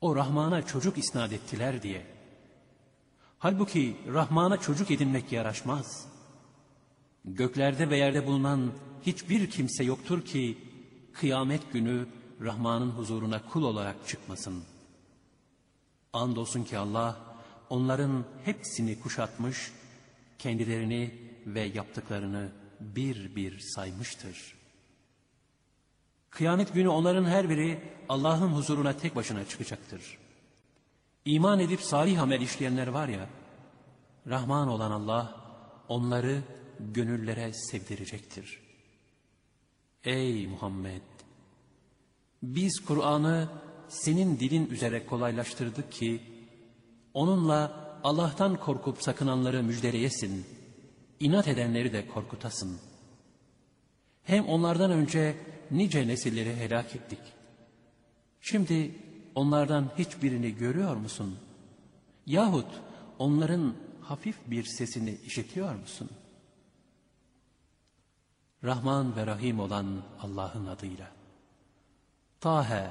O 0.00 0.16
Rahman'a 0.16 0.66
çocuk 0.66 0.98
isnat 0.98 1.32
ettiler 1.32 1.82
diye. 1.82 2.06
Halbuki 3.38 3.96
Rahman'a 4.06 4.60
çocuk 4.60 4.90
edinmek 4.90 5.32
yaraşmaz. 5.32 6.06
Göklerde 7.24 7.90
ve 7.90 7.96
yerde 7.96 8.26
bulunan 8.26 8.72
hiçbir 9.02 9.50
kimse 9.50 9.84
yoktur 9.84 10.24
ki 10.24 10.58
kıyamet 11.12 11.72
günü 11.72 12.06
Rahman'ın 12.40 12.90
huzuruna 12.90 13.42
kul 13.46 13.62
olarak 13.62 14.08
çıkmasın. 14.08 14.62
Andolsun 16.12 16.64
ki 16.64 16.78
Allah 16.78 17.16
onların 17.70 18.24
hepsini 18.44 19.00
kuşatmış, 19.00 19.72
kendilerini 20.38 21.14
ve 21.46 21.60
yaptıklarını 21.60 22.48
bir 22.80 23.36
bir 23.36 23.58
saymıştır. 23.58 24.54
Kıyamet 26.30 26.74
günü 26.74 26.88
onların 26.88 27.24
her 27.24 27.50
biri 27.50 27.80
Allah'ın 28.08 28.48
huzuruna 28.48 28.96
tek 28.96 29.16
başına 29.16 29.44
çıkacaktır. 29.44 30.18
İman 31.24 31.60
edip 31.60 31.80
salih 31.80 32.22
amel 32.22 32.40
işleyenler 32.40 32.86
var 32.86 33.08
ya, 33.08 33.28
Rahman 34.26 34.68
olan 34.68 34.90
Allah 34.90 35.40
onları 35.88 36.42
gönüllere 36.80 37.52
sevdirecektir. 37.52 38.69
Ey 40.04 40.46
Muhammed! 40.46 41.02
Biz 42.42 42.80
Kur'an'ı 42.84 43.48
senin 43.88 44.40
dilin 44.40 44.66
üzere 44.70 45.06
kolaylaştırdık 45.06 45.92
ki, 45.92 46.20
onunla 47.14 47.90
Allah'tan 48.04 48.56
korkup 48.56 49.02
sakınanları 49.02 49.62
müjdeleyesin, 49.62 50.46
inat 51.20 51.48
edenleri 51.48 51.92
de 51.92 52.08
korkutasın. 52.08 52.78
Hem 54.22 54.46
onlardan 54.46 54.90
önce 54.90 55.36
nice 55.70 56.08
nesilleri 56.08 56.56
helak 56.56 56.96
ettik. 56.96 57.20
Şimdi 58.40 58.94
onlardan 59.34 59.90
hiçbirini 59.98 60.54
görüyor 60.54 60.96
musun? 60.96 61.38
Yahut 62.26 62.80
onların 63.18 63.74
hafif 64.00 64.36
bir 64.46 64.64
sesini 64.64 65.18
işitiyor 65.26 65.74
musun? 65.74 66.10
Rahman 68.64 69.16
ve 69.16 69.26
Rahim 69.26 69.60
olan 69.60 70.02
Allah'ın 70.22 70.66
adıyla. 70.66 71.10
Tahe, 72.40 72.90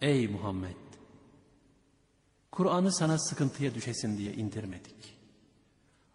ey 0.00 0.28
Muhammed! 0.28 0.76
Kur'an'ı 2.52 2.92
sana 2.92 3.18
sıkıntıya 3.18 3.74
düşesin 3.74 4.18
diye 4.18 4.32
indirmedik. 4.32 5.18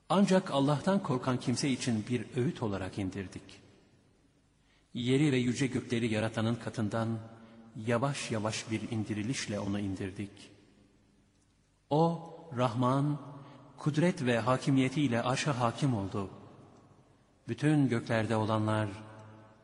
Ancak 0.10 0.52
Allah'tan 0.52 1.04
korkan 1.04 1.40
kimse 1.40 1.70
için 1.70 2.06
bir 2.10 2.26
öğüt 2.36 2.64
olarak 2.64 3.00
indirdik. 3.00 3.62
Yeri 4.94 5.32
ve 5.32 5.38
yüce 5.38 5.68
gökleri 5.68 6.14
yaratanın 6.14 6.56
katından 6.56 7.20
yavaş 7.88 8.32
yavaş 8.32 8.72
bir 8.72 8.92
indirilişle 8.92 9.60
onu 9.60 9.80
indirdik. 9.80 10.52
O, 11.90 12.34
Rahman, 12.58 13.22
kudret 13.78 14.26
ve 14.26 14.40
hakimiyetiyle 14.40 15.22
arşa 15.22 15.60
hakim 15.60 15.96
oldu. 15.96 16.30
Bütün 17.48 17.90
göklerde 17.90 18.36
olanlar, 18.36 18.90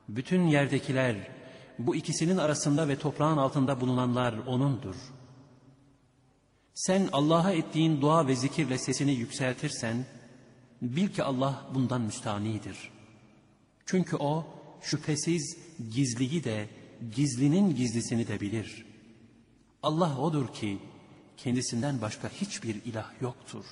bütün 0.09 0.47
yerdekiler, 0.47 1.15
bu 1.79 1.95
ikisinin 1.95 2.37
arasında 2.37 2.87
ve 2.87 2.99
toprağın 2.99 3.37
altında 3.37 3.81
bulunanlar 3.81 4.33
O'nundur. 4.47 4.95
Sen 6.73 7.09
Allah'a 7.11 7.51
ettiğin 7.51 8.01
dua 8.01 8.27
ve 8.27 8.35
zikirle 8.35 8.77
sesini 8.77 9.11
yükseltirsen, 9.11 10.05
bil 10.81 11.07
ki 11.07 11.23
Allah 11.23 11.65
bundan 11.75 12.01
müstanidir. 12.01 12.91
Çünkü 13.85 14.15
O, 14.15 14.47
şüphesiz 14.81 15.57
gizliyi 15.93 16.43
de, 16.43 16.69
gizlinin 17.15 17.75
gizlisini 17.75 18.27
de 18.27 18.39
bilir. 18.41 18.85
Allah 19.83 20.19
O'dur 20.19 20.53
ki, 20.53 20.79
kendisinden 21.37 22.01
başka 22.01 22.29
hiçbir 22.29 22.75
ilah 22.85 23.21
yoktur. 23.21 23.65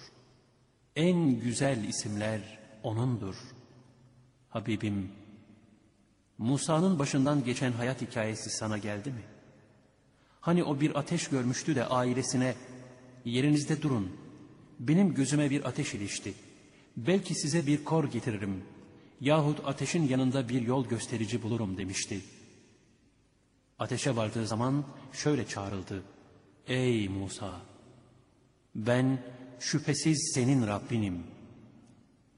En 0.95 1.39
güzel 1.39 1.83
isimler 1.83 2.59
O'nundur. 2.83 3.35
Habibim, 4.57 5.11
Musa'nın 6.37 6.99
başından 6.99 7.43
geçen 7.43 7.71
hayat 7.71 8.01
hikayesi 8.01 8.49
sana 8.49 8.77
geldi 8.77 9.09
mi? 9.09 9.21
Hani 10.41 10.63
o 10.63 10.79
bir 10.79 10.99
ateş 10.99 11.27
görmüştü 11.27 11.75
de 11.75 11.85
ailesine, 11.85 12.55
yerinizde 13.25 13.81
durun, 13.81 14.17
benim 14.79 15.13
gözüme 15.13 15.49
bir 15.49 15.65
ateş 15.65 15.93
ilişti. 15.93 16.33
Belki 16.97 17.35
size 17.35 17.67
bir 17.67 17.83
kor 17.83 18.11
getiririm 18.11 18.63
yahut 19.21 19.67
ateşin 19.67 20.07
yanında 20.07 20.49
bir 20.49 20.61
yol 20.61 20.87
gösterici 20.87 21.43
bulurum 21.43 21.77
demişti. 21.77 22.21
Ateşe 23.79 24.15
vardığı 24.15 24.47
zaman 24.47 24.85
şöyle 25.13 25.47
çağrıldı. 25.47 26.03
Ey 26.67 27.09
Musa! 27.09 27.61
Ben 28.75 29.19
şüphesiz 29.59 30.31
senin 30.35 30.67
Rabbinim. 30.67 31.23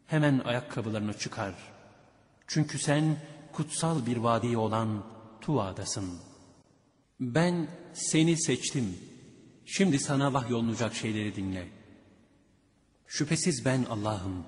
Hemen 0.06 0.40
ayakkabılarını 0.40 1.14
çıkar. 1.14 1.79
Çünkü 2.50 2.80
sen 2.80 3.18
kutsal 3.54 4.06
bir 4.06 4.18
vadi 4.18 4.58
olan 4.58 5.04
Tuva'dasın. 5.42 6.20
Ben 7.20 7.68
seni 7.94 8.42
seçtim. 8.42 8.98
Şimdi 9.66 10.00
sana 10.00 10.34
vahyolunacak 10.34 10.96
şeyleri 10.96 11.36
dinle. 11.36 11.68
Şüphesiz 13.08 13.66
ben 13.66 13.84
Allah'ım. 13.84 14.46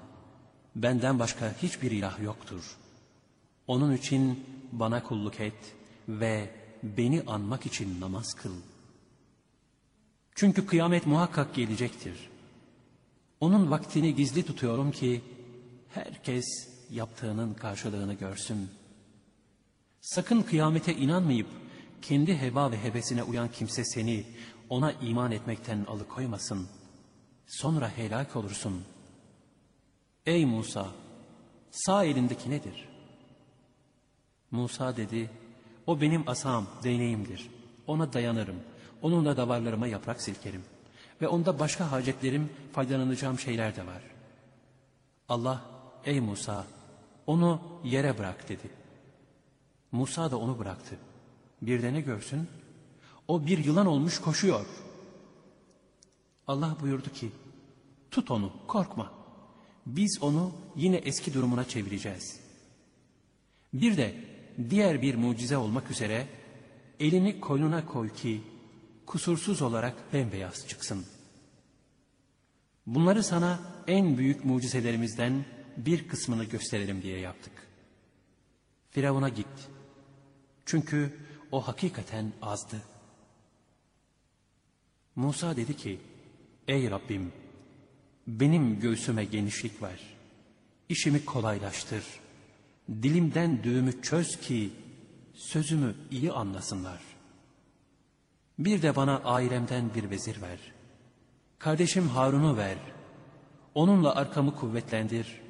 Benden 0.75 1.19
başka 1.19 1.55
hiçbir 1.61 1.91
ilah 1.91 2.21
yoktur. 2.21 2.77
Onun 3.67 3.95
için 3.95 4.45
bana 4.71 5.03
kulluk 5.03 5.39
et 5.39 5.75
ve 6.07 6.55
beni 6.83 7.23
anmak 7.27 7.65
için 7.65 8.01
namaz 8.01 8.33
kıl. 8.33 8.55
Çünkü 10.35 10.65
kıyamet 10.65 11.07
muhakkak 11.07 11.55
gelecektir. 11.55 12.29
Onun 13.39 13.71
vaktini 13.71 14.15
gizli 14.15 14.45
tutuyorum 14.45 14.91
ki 14.91 15.21
herkes 15.89 16.70
yaptığının 16.91 17.54
karşılığını 17.54 18.13
görsün. 18.13 18.69
Sakın 20.01 20.41
kıyamete 20.41 20.95
inanmayıp 20.95 21.47
kendi 22.01 22.38
heva 22.38 22.71
ve 22.71 22.84
hevesine 22.84 23.23
uyan 23.23 23.51
kimse 23.51 23.86
seni 23.86 24.25
ona 24.69 24.91
iman 24.91 25.32
etmekten 25.32 25.86
alıkoymasın. 25.86 26.67
Sonra 27.47 27.89
helak 27.89 28.36
olursun. 28.36 28.84
Ey 30.25 30.45
Musa! 30.45 30.88
Sağ 31.71 32.04
elindeki 32.04 32.49
nedir? 32.49 32.89
Musa 34.51 34.97
dedi, 34.97 35.30
o 35.88 36.01
benim 36.01 36.30
asam, 36.30 36.67
değneğimdir. 36.84 37.49
Ona 37.88 38.13
dayanırım. 38.13 38.56
Onunla 39.01 39.38
davarlarıma 39.38 39.88
yaprak 39.88 40.21
silkerim. 40.21 40.63
Ve 41.21 41.27
onda 41.27 41.60
başka 41.60 41.91
hacetlerim, 41.91 42.49
faydalanacağım 42.73 43.39
şeyler 43.39 43.75
de 43.75 43.88
var. 43.88 44.01
Allah, 45.30 45.62
ey 46.06 46.19
Musa, 46.19 46.65
onu 47.32 47.62
yere 47.84 48.17
bırak 48.17 48.50
dedi. 48.50 48.70
Musa 49.91 50.32
da 50.32 50.38
onu 50.38 50.60
bıraktı. 50.60 50.98
Bir 51.62 51.82
de 51.82 51.94
ne 51.94 52.02
görsün? 52.02 52.48
O 53.28 53.46
bir 53.46 53.65
yılan 53.65 53.88
olmuş 53.88 54.22
koşuyor. 54.22 54.65
Allah 56.48 56.78
buyurdu 56.82 57.10
ki, 57.13 57.32
tut 58.12 58.32
onu, 58.32 58.54
korkma. 58.67 59.12
Biz 59.86 60.20
onu 60.22 60.52
yine 60.76 60.96
eski 60.96 61.34
durumuna 61.34 61.63
çevireceğiz. 61.63 62.39
Bir 63.74 63.98
de 63.98 64.15
diğer 64.70 65.02
bir 65.02 65.15
mucize 65.15 65.58
olmak 65.58 65.91
üzere 65.91 66.28
elini 67.00 67.39
koynuna 67.39 67.86
koy 67.86 68.10
ki 68.13 68.41
kusursuz 69.06 69.62
olarak 69.62 70.13
bembeyaz 70.13 70.67
çıksın. 70.67 71.06
Bunları 72.86 73.24
sana 73.24 73.60
en 73.88 74.17
büyük 74.17 74.46
mucizelerimizden 74.46 75.46
bir 75.77 76.07
kısmını 76.07 76.43
gösterelim 76.43 77.01
diye 77.01 77.19
yaptık. 77.19 77.53
Firavun'a 78.91 79.29
git. 79.29 79.69
Çünkü 80.65 81.17
o 81.51 81.67
hakikaten 81.67 82.34
azdı. 82.41 82.81
Musa 85.15 85.55
dedi 85.55 85.77
ki, 85.77 85.99
Ey 86.67 86.91
Rabbim, 86.91 87.31
benim 88.27 88.79
göğsüme 88.79 89.25
genişlik 89.25 89.81
ver. 89.81 89.99
İşimi 90.89 91.25
kolaylaştır. 91.25 92.03
Dilimden 92.89 93.63
düğümü 93.63 94.01
çöz 94.01 94.39
ki 94.39 94.69
sözümü 95.34 95.95
iyi 96.12 96.31
anlasınlar. 96.31 97.01
Bir 98.60 98.81
de 98.81 98.95
bana 98.95 99.17
ailemden 99.17 99.93
bir 99.95 100.10
vezir 100.10 100.41
ver. 100.41 100.60
Kardeşim 101.60 102.07
Harun'u 102.07 102.57
ver. 102.57 102.77
Onunla 103.75 104.15
arkamı 104.15 104.55
kuvvetlendir. 104.55 105.40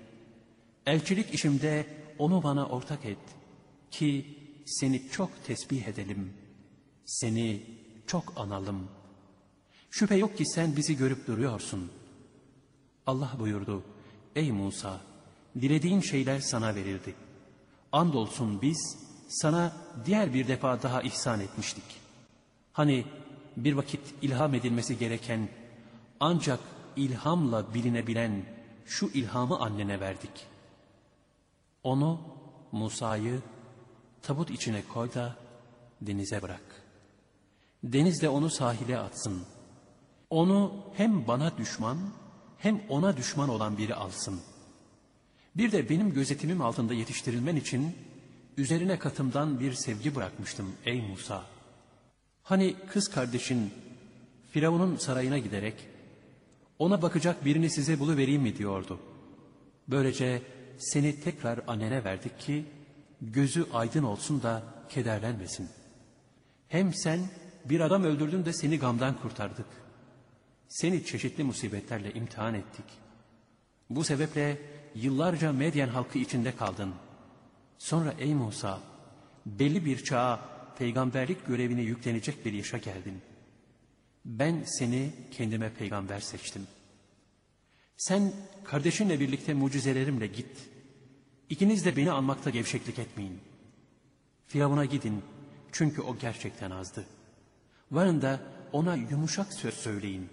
Elçilik 0.85 1.33
işimde 1.33 1.85
onu 2.19 2.43
bana 2.43 2.65
ortak 2.65 3.05
et. 3.05 3.17
Ki 3.91 4.37
seni 4.65 5.09
çok 5.09 5.45
tesbih 5.45 5.87
edelim. 5.87 6.33
Seni 7.05 7.63
çok 8.07 8.33
analım. 8.35 8.87
Şüphe 9.89 10.15
yok 10.15 10.37
ki 10.37 10.45
sen 10.45 10.75
bizi 10.75 10.97
görüp 10.97 11.27
duruyorsun. 11.27 11.91
Allah 13.07 13.31
buyurdu. 13.39 13.83
Ey 14.35 14.51
Musa! 14.51 15.01
Dilediğin 15.61 16.01
şeyler 16.01 16.39
sana 16.39 16.75
verildi. 16.75 17.15
Andolsun 17.91 18.61
biz 18.61 18.97
sana 19.27 19.73
diğer 20.05 20.33
bir 20.33 20.47
defa 20.47 20.83
daha 20.83 21.01
ihsan 21.01 21.39
etmiştik. 21.39 21.83
Hani 22.73 23.05
bir 23.57 23.73
vakit 23.73 24.01
ilham 24.21 24.53
edilmesi 24.53 24.97
gereken 24.97 25.49
ancak 26.19 26.59
ilhamla 26.95 27.73
bilinebilen 27.73 28.45
şu 28.85 29.09
ilhamı 29.13 29.59
annene 29.59 29.99
verdik. 29.99 30.47
Onu, 31.83 32.21
Musa'yı 32.71 33.41
tabut 34.21 34.51
içine 34.51 34.83
koy 34.93 35.13
da 35.13 35.35
denize 36.01 36.41
bırak. 36.41 36.83
Deniz 37.83 38.21
de 38.21 38.29
onu 38.29 38.49
sahile 38.49 38.99
atsın. 38.99 39.41
Onu 40.29 40.73
hem 40.93 41.27
bana 41.27 41.57
düşman 41.57 41.97
hem 42.57 42.81
ona 42.89 43.17
düşman 43.17 43.49
olan 43.49 43.77
biri 43.77 43.95
alsın. 43.95 44.41
Bir 45.55 45.71
de 45.71 45.89
benim 45.89 46.13
gözetimim 46.13 46.61
altında 46.61 46.93
yetiştirilmen 46.93 47.55
için 47.55 47.95
üzerine 48.57 48.99
katımdan 48.99 49.59
bir 49.59 49.73
sevgi 49.73 50.15
bırakmıştım 50.15 50.75
ey 50.85 51.01
Musa. 51.01 51.43
Hani 52.43 52.75
kız 52.89 53.07
kardeşin 53.07 53.73
Firavun'un 54.51 54.95
sarayına 54.95 55.37
giderek 55.37 55.75
ona 56.79 57.01
bakacak 57.01 57.45
birini 57.45 57.69
size 57.69 57.99
buluvereyim 57.99 58.41
mi 58.41 58.57
diyordu. 58.57 58.99
Böylece 59.87 60.41
seni 60.81 61.19
tekrar 61.19 61.59
annene 61.67 62.03
verdik 62.03 62.39
ki 62.39 62.65
gözü 63.21 63.65
aydın 63.73 64.03
olsun 64.03 64.43
da 64.43 64.63
kederlenmesin. 64.89 65.69
Hem 66.67 66.93
sen 66.93 67.19
bir 67.65 67.79
adam 67.79 68.03
öldürdün 68.03 68.45
de 68.45 68.53
seni 68.53 68.79
gamdan 68.79 69.21
kurtardık. 69.21 69.65
Seni 70.67 71.05
çeşitli 71.05 71.43
musibetlerle 71.43 72.13
imtihan 72.13 72.53
ettik. 72.53 72.85
Bu 73.89 74.03
sebeple 74.03 74.57
yıllarca 74.95 75.51
Medyen 75.51 75.87
halkı 75.87 76.19
içinde 76.19 76.55
kaldın. 76.55 76.93
Sonra 77.77 78.13
ey 78.19 78.35
Musa, 78.35 78.79
belli 79.45 79.85
bir 79.85 80.03
çağa 80.03 80.39
peygamberlik 80.77 81.47
görevine 81.47 81.81
yüklenecek 81.81 82.45
bir 82.45 82.53
yaşa 82.53 82.77
geldin. 82.77 83.21
Ben 84.25 84.63
seni 84.65 85.11
kendime 85.31 85.73
peygamber 85.73 86.19
seçtim. 86.19 86.67
Sen 87.97 88.33
kardeşinle 88.63 89.19
birlikte 89.19 89.53
mucizelerimle 89.53 90.27
git. 90.27 90.70
İkiniz 91.51 91.85
de 91.85 91.95
beni 91.95 92.11
anmakta 92.11 92.49
gevşeklik 92.49 92.99
etmeyin. 92.99 93.39
Firavun'a 94.47 94.85
gidin 94.85 95.23
çünkü 95.71 96.01
o 96.01 96.17
gerçekten 96.17 96.71
azdı. 96.71 97.05
Varın 97.91 98.21
da 98.21 98.39
ona 98.71 98.95
yumuşak 98.95 99.53
söz 99.53 99.73
söyleyin. 99.73 100.29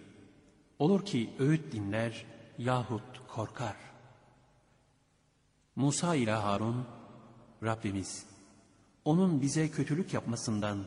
Olur 0.78 1.04
ki 1.04 1.30
öğüt 1.38 1.72
dinler 1.72 2.26
yahut 2.58 3.28
korkar. 3.28 3.76
Musa 5.76 6.14
ile 6.14 6.32
Harun, 6.32 6.86
Rabbimiz, 7.62 8.26
onun 9.04 9.42
bize 9.42 9.70
kötülük 9.70 10.14
yapmasından 10.14 10.84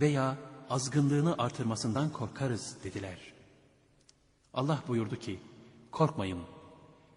veya 0.00 0.36
azgınlığını 0.70 1.34
artırmasından 1.38 2.12
korkarız 2.12 2.76
dediler. 2.84 3.18
Allah 4.54 4.82
buyurdu 4.88 5.16
ki, 5.16 5.40
korkmayın. 5.90 6.42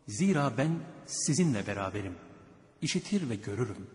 Zira 0.08 0.58
ben 0.58 0.80
sizinle 1.06 1.68
beraberim. 1.68 2.29
İşitir 2.82 3.30
ve 3.30 3.36
görürüm. 3.36 3.88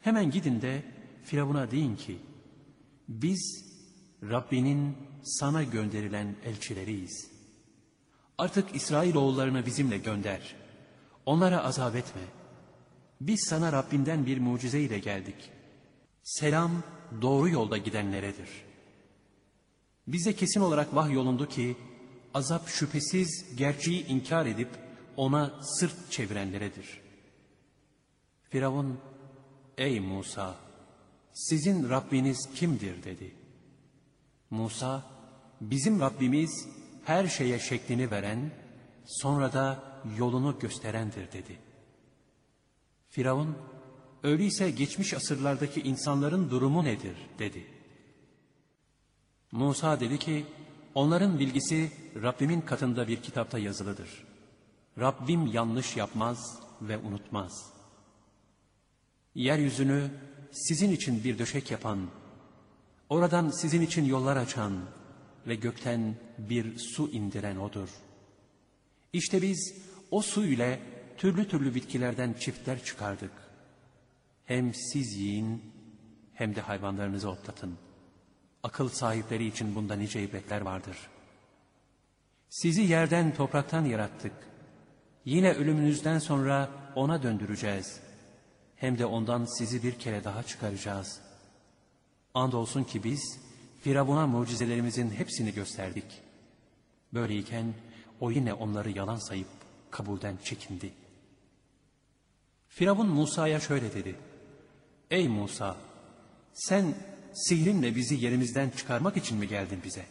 Hemen 0.00 0.30
gidin 0.30 0.62
de 0.62 0.82
Firavun'a 1.24 1.70
deyin 1.70 1.96
ki, 1.96 2.18
biz 3.08 3.64
Rabbinin 4.22 4.96
sana 5.22 5.62
gönderilen 5.62 6.36
elçileriyiz. 6.44 7.30
Artık 8.38 8.74
İsrailoğullarını 8.74 9.66
bizimle 9.66 9.98
gönder. 9.98 10.56
Onlara 11.26 11.64
azap 11.64 11.96
etme. 11.96 12.22
Biz 13.20 13.44
sana 13.48 13.72
Rabbinden 13.72 14.26
bir 14.26 14.38
mucize 14.38 14.80
ile 14.80 14.98
geldik. 14.98 15.50
Selam 16.22 16.82
doğru 17.22 17.48
yolda 17.48 17.76
gidenleredir. 17.76 18.48
Bize 20.06 20.36
kesin 20.36 20.60
olarak 20.60 20.94
vahyolundu 20.94 21.48
ki, 21.48 21.76
azap 22.34 22.68
şüphesiz 22.68 23.56
gerçeği 23.56 24.06
inkar 24.06 24.46
edip 24.46 24.68
ona 25.16 25.62
sırt 25.62 26.10
çevirenleredir. 26.10 27.01
Firavun, 28.52 29.00
ey 29.78 30.00
Musa, 30.00 30.54
sizin 31.32 31.90
Rabbiniz 31.90 32.48
kimdir 32.54 33.02
dedi. 33.02 33.34
Musa, 34.50 35.02
bizim 35.60 36.00
Rabbimiz 36.00 36.68
her 37.04 37.26
şeye 37.26 37.58
şeklini 37.58 38.10
veren, 38.10 38.50
sonra 39.06 39.52
da 39.52 39.82
yolunu 40.18 40.58
gösterendir 40.58 41.32
dedi. 41.32 41.58
Firavun, 43.08 43.56
öyleyse 44.22 44.70
geçmiş 44.70 45.14
asırlardaki 45.14 45.80
insanların 45.80 46.50
durumu 46.50 46.84
nedir 46.84 47.16
dedi. 47.38 47.66
Musa 49.52 50.00
dedi 50.00 50.18
ki, 50.18 50.46
onların 50.94 51.38
bilgisi 51.38 51.92
Rabbimin 52.22 52.60
katında 52.60 53.08
bir 53.08 53.22
kitapta 53.22 53.58
yazılıdır. 53.58 54.24
Rabbim 54.98 55.46
yanlış 55.46 55.96
yapmaz 55.96 56.60
ve 56.82 56.98
unutmaz. 56.98 57.71
Yeryüzünü 59.34 60.10
sizin 60.50 60.92
için 60.92 61.24
bir 61.24 61.38
döşek 61.38 61.70
yapan, 61.70 62.10
oradan 63.08 63.50
sizin 63.50 63.82
için 63.82 64.04
yollar 64.04 64.36
açan 64.36 64.84
ve 65.46 65.54
gökten 65.54 66.14
bir 66.38 66.78
su 66.78 67.10
indiren 67.10 67.56
O'dur. 67.56 67.88
İşte 69.12 69.42
biz 69.42 69.74
o 70.10 70.22
su 70.22 70.46
ile 70.46 70.80
türlü 71.16 71.48
türlü 71.48 71.74
bitkilerden 71.74 72.32
çiftler 72.32 72.84
çıkardık. 72.84 73.32
Hem 74.44 74.74
siz 74.74 75.16
yiyin 75.16 75.62
hem 76.34 76.54
de 76.54 76.60
hayvanlarınızı 76.60 77.30
otlatın. 77.30 77.78
Akıl 78.62 78.88
sahipleri 78.88 79.46
için 79.46 79.74
bunda 79.74 79.94
nice 79.94 80.22
ibretler 80.22 80.60
vardır. 80.60 80.96
Sizi 82.48 82.82
yerden 82.82 83.34
topraktan 83.34 83.84
yarattık. 83.84 84.32
Yine 85.24 85.52
ölümünüzden 85.52 86.18
sonra 86.18 86.70
ona 86.94 87.22
döndüreceğiz. 87.22 88.00
Hem 88.82 88.98
de 88.98 89.06
ondan 89.06 89.44
sizi 89.58 89.82
bir 89.82 89.98
kere 89.98 90.24
daha 90.24 90.42
çıkaracağız. 90.42 91.20
Andolsun 92.34 92.84
ki 92.84 93.04
biz 93.04 93.38
Firavun'a 93.82 94.26
mucizelerimizin 94.26 95.10
hepsini 95.10 95.54
gösterdik. 95.54 96.04
Böyleyken 97.14 97.74
o 98.20 98.30
yine 98.30 98.54
onları 98.54 98.90
yalan 98.90 99.16
sayıp 99.16 99.46
kabulden 99.90 100.36
çekindi. 100.44 100.92
Firavun 102.68 103.08
Musa'ya 103.08 103.60
şöyle 103.60 103.94
dedi. 103.94 104.16
Ey 105.10 105.28
Musa! 105.28 105.76
Sen 106.52 106.94
sihrinle 107.32 107.96
bizi 107.96 108.14
yerimizden 108.14 108.70
çıkarmak 108.70 109.16
için 109.16 109.38
mi 109.38 109.48
geldin 109.48 109.80
bize? 109.84 110.04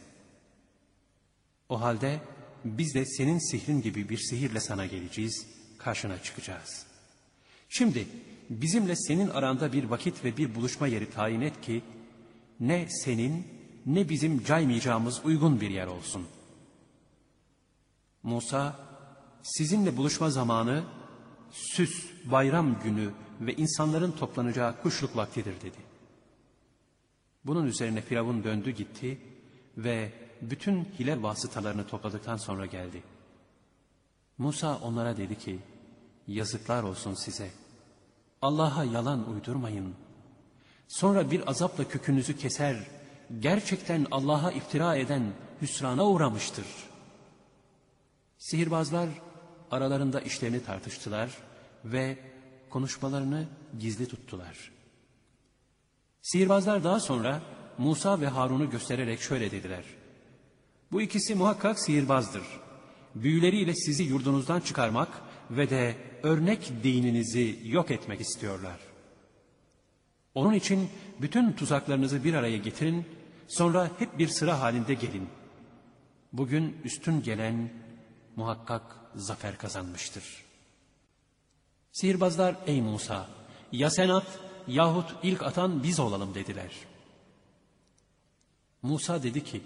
O 1.69 1.81
halde 1.81 2.19
biz 2.65 2.95
de 2.95 3.05
senin 3.05 3.51
sihrin 3.51 3.81
gibi 3.81 4.09
bir 4.09 4.17
sihirle 4.17 4.59
sana 4.59 4.85
geleceğiz, 4.85 5.47
karşına 5.77 6.23
çıkacağız. 6.23 6.85
Şimdi 7.69 8.07
bizimle 8.51 8.95
senin 8.95 9.29
aranda 9.29 9.73
bir 9.73 9.83
vakit 9.83 10.25
ve 10.25 10.37
bir 10.37 10.55
buluşma 10.55 10.87
yeri 10.87 11.09
tayin 11.09 11.41
et 11.41 11.61
ki, 11.61 11.83
ne 12.59 12.87
senin 12.89 13.47
ne 13.85 14.09
bizim 14.09 14.43
caymayacağımız 14.43 15.21
uygun 15.25 15.61
bir 15.61 15.69
yer 15.69 15.87
olsun. 15.87 16.27
Musa, 18.23 18.79
sizinle 19.43 19.97
buluşma 19.97 20.29
zamanı 20.29 20.83
süs, 21.51 22.05
bayram 22.25 22.79
günü 22.83 23.11
ve 23.41 23.53
insanların 23.53 24.11
toplanacağı 24.11 24.81
kuşluk 24.81 25.15
vaktidir 25.15 25.61
dedi. 25.61 25.77
Bunun 27.45 27.65
üzerine 27.65 28.01
Firavun 28.01 28.43
döndü 28.43 28.71
gitti 28.71 29.21
ve 29.77 30.13
bütün 30.41 30.83
hile 30.83 31.23
vasıtalarını 31.23 31.87
topladıktan 31.87 32.37
sonra 32.37 32.65
geldi. 32.65 33.03
Musa 34.37 34.77
onlara 34.77 35.17
dedi 35.17 35.37
ki, 35.37 35.59
yazıklar 36.27 36.83
olsun 36.83 37.13
size. 37.13 37.51
Allah'a 38.41 38.83
yalan 38.83 39.29
uydurmayın. 39.29 39.95
Sonra 40.87 41.31
bir 41.31 41.49
azapla 41.49 41.87
kökünüzü 41.87 42.37
keser, 42.37 42.87
gerçekten 43.39 44.07
Allah'a 44.11 44.51
iftira 44.51 44.95
eden 44.95 45.33
hüsrana 45.61 46.07
uğramıştır. 46.07 46.65
Sihirbazlar 48.37 49.09
aralarında 49.71 50.21
işlerini 50.21 50.63
tartıştılar 50.63 51.37
ve 51.85 52.17
konuşmalarını 52.69 53.47
gizli 53.79 54.07
tuttular. 54.07 54.71
Sihirbazlar 56.21 56.83
daha 56.83 56.99
sonra 56.99 57.41
Musa 57.77 58.21
ve 58.21 58.27
Harun'u 58.27 58.69
göstererek 58.69 59.21
şöyle 59.21 59.51
dediler. 59.51 59.83
Bu 60.91 61.01
ikisi 61.01 61.35
muhakkak 61.35 61.79
sihirbazdır. 61.79 62.43
Büyüleriyle 63.15 63.75
sizi 63.75 64.03
yurdunuzdan 64.03 64.59
çıkarmak 64.59 65.21
ve 65.51 65.69
de 65.69 65.95
örnek 66.23 66.71
dininizi 66.83 67.59
yok 67.63 67.91
etmek 67.91 68.21
istiyorlar. 68.21 68.79
Onun 70.35 70.53
için 70.53 70.89
bütün 71.21 71.51
tuzaklarınızı 71.51 72.23
bir 72.23 72.33
araya 72.33 72.57
getirin, 72.57 73.05
sonra 73.47 73.91
hep 73.99 74.19
bir 74.19 74.27
sıra 74.27 74.59
halinde 74.59 74.93
gelin. 74.93 75.29
Bugün 76.33 76.77
üstün 76.83 77.21
gelen 77.21 77.69
muhakkak 78.35 78.97
zafer 79.15 79.57
kazanmıştır. 79.57 80.23
Sihirbazlar 81.91 82.55
ey 82.67 82.81
Musa 82.81 83.29
ya 83.71 83.89
sen 83.89 84.09
at 84.09 84.39
yahut 84.67 85.15
ilk 85.23 85.43
atan 85.43 85.83
biz 85.83 85.99
olalım 85.99 86.33
dediler. 86.33 86.71
Musa 88.81 89.23
dedi 89.23 89.43
ki 89.43 89.61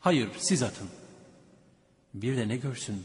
hayır 0.00 0.30
siz 0.38 0.62
atın. 0.62 0.88
Bir 2.14 2.36
de 2.36 2.48
ne 2.48 2.56
görsün 2.56 3.04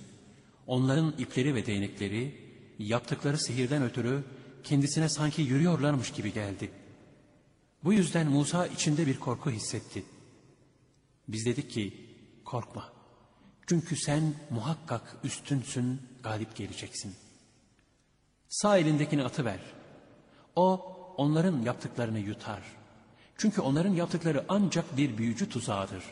onların 0.67 1.13
ipleri 1.17 1.55
ve 1.55 1.65
değnekleri 1.65 2.43
yaptıkları 2.79 3.37
sihirden 3.37 3.83
ötürü 3.83 4.23
kendisine 4.63 5.09
sanki 5.09 5.41
yürüyorlarmış 5.41 6.11
gibi 6.11 6.33
geldi. 6.33 6.71
Bu 7.83 7.93
yüzden 7.93 8.27
Musa 8.27 8.67
içinde 8.67 9.07
bir 9.07 9.19
korku 9.19 9.51
hissetti. 9.51 10.03
Biz 11.27 11.45
dedik 11.45 11.71
ki 11.71 11.93
korkma. 12.45 12.93
Çünkü 13.67 13.95
sen 13.95 14.33
muhakkak 14.49 15.17
üstünsün, 15.23 16.01
galip 16.23 16.55
geleceksin. 16.55 17.15
Sağ 18.49 18.77
elindekini 18.77 19.23
atıver. 19.23 19.59
O 20.55 20.75
onların 21.17 21.61
yaptıklarını 21.61 22.19
yutar. 22.19 22.61
Çünkü 23.37 23.61
onların 23.61 23.93
yaptıkları 23.93 24.45
ancak 24.49 24.97
bir 24.97 25.17
büyücü 25.17 25.49
tuzağıdır. 25.49 26.03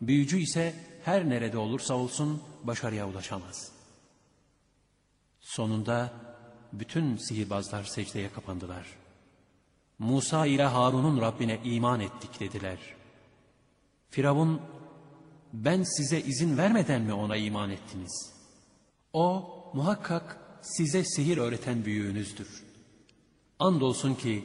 Büyücü 0.00 0.38
ise 0.38 0.74
her 1.04 1.28
nerede 1.28 1.58
olursa 1.58 1.94
olsun 1.94 2.42
başarıya 2.64 3.08
ulaşamaz. 3.08 3.75
Sonunda 5.46 6.12
bütün 6.72 7.16
sihirbazlar 7.16 7.84
secdeye 7.84 8.32
kapandılar. 8.32 8.86
Musa 9.98 10.46
ile 10.46 10.64
Harun'un 10.64 11.20
Rabbine 11.20 11.60
iman 11.64 12.00
ettik 12.00 12.40
dediler. 12.40 12.78
Firavun, 14.10 14.60
ben 15.52 15.82
size 15.82 16.20
izin 16.20 16.58
vermeden 16.58 17.02
mi 17.02 17.12
ona 17.12 17.36
iman 17.36 17.70
ettiniz? 17.70 18.32
O 19.12 19.50
muhakkak 19.74 20.38
size 20.62 21.04
sihir 21.04 21.38
öğreten 21.38 21.84
büyüğünüzdür. 21.84 22.64
Andolsun 23.58 24.14
ki 24.14 24.44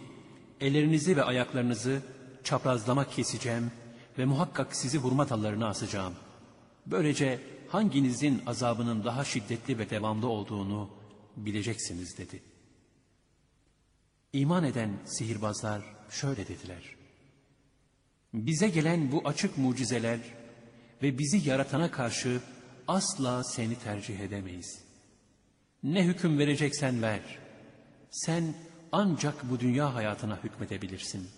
ellerinizi 0.60 1.18
ve 1.18 1.24
ayaklarınızı 1.24 2.02
çaprazlama 2.44 3.10
keseceğim 3.10 3.72
ve 4.18 4.26
muhakkak 4.26 4.76
sizi 4.76 4.98
hurma 4.98 5.30
dallarına 5.30 5.68
asacağım. 5.68 6.14
Böylece 6.86 7.40
hanginizin 7.72 8.42
azabının 8.46 9.04
daha 9.04 9.26
şiddetli 9.26 9.78
ve 9.78 9.90
devamlı 9.90 10.28
olduğunu 10.28 10.90
bileceksiniz 11.38 12.18
dedi. 12.18 12.44
İman 14.34 14.64
eden 14.64 14.90
sihirbazlar 15.06 15.82
şöyle 16.10 16.48
dediler. 16.48 16.96
Bize 18.34 18.70
gelen 18.70 19.12
bu 19.12 19.22
açık 19.26 19.58
mucizeler 19.58 20.20
ve 21.04 21.18
bizi 21.18 21.50
yaratana 21.50 21.92
karşı 21.92 22.42
asla 22.88 23.44
seni 23.44 23.76
tercih 23.76 24.20
edemeyiz. 24.20 24.84
Ne 25.84 26.06
hüküm 26.06 26.40
vereceksen 26.40 27.02
ver. 27.02 27.40
Sen 28.12 28.54
ancak 28.92 29.50
bu 29.50 29.60
dünya 29.60 29.96
hayatına 29.96 30.44
hükmedebilirsin. 30.44 31.30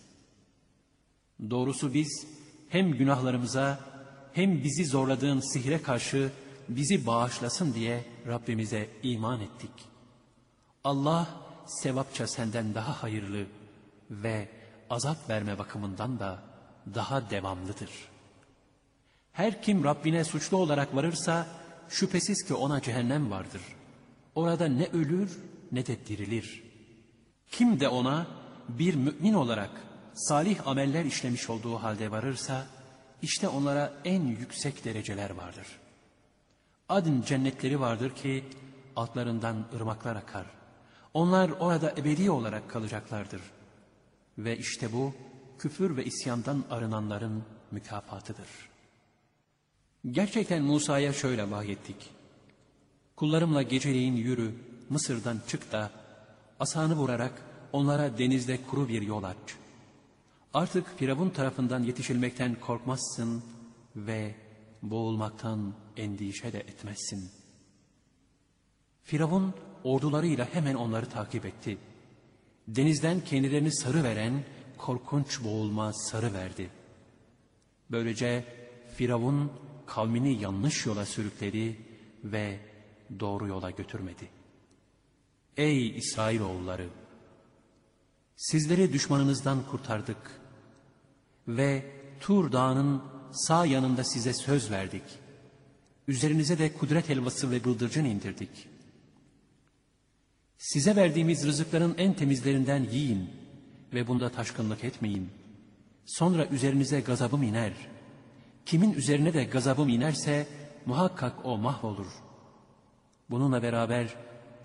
Doğrusu 1.49 1.93
biz 1.93 2.27
hem 2.69 2.91
günahlarımıza 2.91 3.92
hem 4.33 4.63
bizi 4.63 4.85
zorladığın 4.85 5.39
sihre 5.53 5.81
karşı 5.81 6.31
bizi 6.69 7.05
bağışlasın 7.05 7.73
diye 7.73 8.05
Rabbimize 8.27 8.89
iman 9.03 9.41
ettik. 9.41 9.71
Allah 10.83 11.27
sevapça 11.65 12.27
senden 12.27 12.75
daha 12.75 13.03
hayırlı 13.03 13.45
ve 14.11 14.49
azap 14.89 15.29
verme 15.29 15.59
bakımından 15.59 16.19
da 16.19 16.43
daha 16.95 17.29
devamlıdır. 17.29 17.89
Her 19.31 19.61
kim 19.61 19.83
Rabbine 19.83 20.23
suçlu 20.23 20.57
olarak 20.57 20.95
varırsa 20.95 21.47
şüphesiz 21.89 22.43
ki 22.43 22.53
ona 22.53 22.81
cehennem 22.81 23.31
vardır. 23.31 23.61
Orada 24.35 24.67
ne 24.67 24.87
ölür 24.87 25.39
ne 25.71 25.85
de 25.85 26.05
dirilir. 26.07 26.63
Kim 27.51 27.79
de 27.79 27.87
ona 27.87 28.27
bir 28.69 28.95
mümin 28.95 29.33
olarak 29.33 29.71
salih 30.13 30.67
ameller 30.67 31.05
işlemiş 31.05 31.49
olduğu 31.49 31.75
halde 31.75 32.11
varırsa 32.11 32.65
işte 33.23 33.47
onlara 33.47 33.93
en 34.05 34.21
yüksek 34.21 34.85
dereceler 34.85 35.29
vardır. 35.29 35.67
Adın 36.89 37.21
cennetleri 37.21 37.79
vardır 37.79 38.15
ki 38.15 38.43
altlarından 38.95 39.65
ırmaklar 39.75 40.15
akar. 40.15 40.45
Onlar 41.13 41.49
orada 41.49 41.91
ebedi 41.91 42.31
olarak 42.31 42.69
kalacaklardır. 42.69 43.41
Ve 44.37 44.57
işte 44.57 44.93
bu 44.93 45.13
küfür 45.59 45.97
ve 45.97 46.05
isyandan 46.05 46.63
arınanların 46.69 47.43
mükafatıdır. 47.71 48.47
Gerçekten 50.11 50.63
Musa'ya 50.63 51.13
şöyle 51.13 51.51
vahyettik. 51.51 52.09
Kullarımla 53.15 53.61
geceleyin 53.61 54.15
yürü, 54.15 54.51
Mısır'dan 54.89 55.39
çık 55.47 55.71
da 55.71 55.91
asanı 56.59 56.95
vurarak 56.95 57.33
onlara 57.71 58.17
denizde 58.17 58.59
kuru 58.69 58.87
bir 58.87 59.01
yol 59.01 59.23
aç. 59.23 59.62
Artık 60.53 60.97
Firavun 60.97 61.29
tarafından 61.29 61.83
yetişilmekten 61.83 62.55
korkmazsın 62.59 63.43
ve 63.95 64.35
boğulmaktan 64.81 65.73
endişe 65.97 66.53
de 66.53 66.59
etmezsin. 66.59 67.31
Firavun 69.03 69.53
ordularıyla 69.83 70.47
hemen 70.53 70.75
onları 70.75 71.09
takip 71.09 71.45
etti. 71.45 71.77
Denizden 72.67 73.21
kendilerini 73.21 73.75
sarı 73.75 74.03
veren 74.03 74.43
korkunç 74.77 75.43
boğulma 75.43 75.93
sarı 75.93 76.33
verdi. 76.33 76.69
Böylece 77.91 78.45
Firavun 78.95 79.51
kavmini 79.85 80.41
yanlış 80.41 80.85
yola 80.85 81.05
sürükledi 81.05 81.77
ve 82.23 82.59
doğru 83.19 83.47
yola 83.47 83.71
götürmedi. 83.71 84.29
Ey 85.57 85.97
İsrailoğulları! 85.97 86.89
Sizleri 88.35 88.93
düşmanınızdan 88.93 89.65
kurtardık 89.71 90.42
ve 91.47 91.85
Tur 92.19 92.51
Dağı'nın 92.51 93.01
sağ 93.31 93.65
yanında 93.65 94.03
size 94.03 94.33
söz 94.33 94.71
verdik. 94.71 95.03
Üzerinize 96.07 96.59
de 96.59 96.73
kudret 96.73 97.09
helvası 97.09 97.51
ve 97.51 97.63
bıldırcın 97.63 98.05
indirdik. 98.05 98.67
Size 100.57 100.95
verdiğimiz 100.95 101.47
rızıkların 101.47 101.95
en 101.97 102.13
temizlerinden 102.13 102.83
yiyin 102.83 103.29
ve 103.93 104.07
bunda 104.07 104.29
taşkınlık 104.29 104.83
etmeyin. 104.83 105.29
Sonra 106.05 106.45
üzerinize 106.45 106.99
gazabım 106.99 107.43
iner. 107.43 107.73
Kimin 108.65 108.93
üzerine 108.93 109.33
de 109.33 109.43
gazabım 109.43 109.89
inerse 109.89 110.47
muhakkak 110.85 111.45
o 111.45 111.57
mahvolur. 111.57 112.07
Bununla 113.29 113.63
beraber 113.63 114.15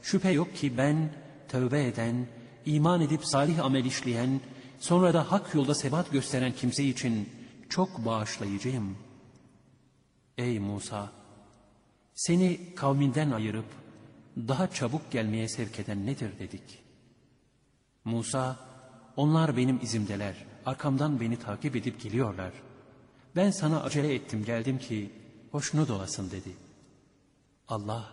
şüphe 0.03 0.31
yok 0.31 0.57
ki 0.57 0.76
ben 0.79 1.12
tövbe 1.49 1.87
eden, 1.87 2.26
iman 2.66 3.01
edip 3.01 3.26
salih 3.26 3.64
amel 3.64 3.85
işleyen, 3.85 4.41
sonra 4.79 5.14
da 5.14 5.33
hak 5.33 5.55
yolda 5.55 5.74
sebat 5.74 6.12
gösteren 6.12 6.53
kimse 6.53 6.85
için 6.85 7.29
çok 7.68 8.05
bağışlayıcıyım. 8.05 8.97
Ey 10.39 10.59
Musa! 10.59 11.12
Seni 12.14 12.74
kavminden 12.74 13.31
ayırıp 13.31 13.64
daha 14.37 14.70
çabuk 14.70 15.11
gelmeye 15.11 15.49
sevk 15.49 15.81
eden 15.81 16.07
nedir 16.07 16.39
dedik. 16.39 16.79
Musa, 18.05 18.57
onlar 19.16 19.57
benim 19.57 19.81
izimdeler, 19.83 20.35
arkamdan 20.66 21.20
beni 21.20 21.39
takip 21.39 21.76
edip 21.76 22.01
geliyorlar. 22.01 22.53
Ben 23.37 23.51
sana 23.51 23.83
acele 23.83 24.14
ettim 24.14 24.45
geldim 24.45 24.79
ki 24.79 25.12
hoşnut 25.51 25.91
olasın 25.91 26.31
dedi. 26.31 26.57
Allah, 27.68 28.12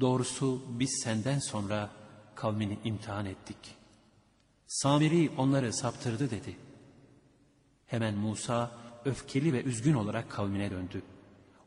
doğrusu 0.00 0.62
biz 0.68 1.00
senden 1.04 1.38
sonra 1.38 1.90
kavmini 2.34 2.78
imtihan 2.84 3.26
ettik. 3.26 3.79
Samiri 4.70 5.30
onları 5.36 5.72
saptırdı 5.72 6.30
dedi. 6.30 6.56
Hemen 7.86 8.14
Musa 8.14 8.70
öfkeli 9.04 9.52
ve 9.52 9.62
üzgün 9.62 9.94
olarak 9.94 10.30
kavmine 10.30 10.70
döndü. 10.70 11.02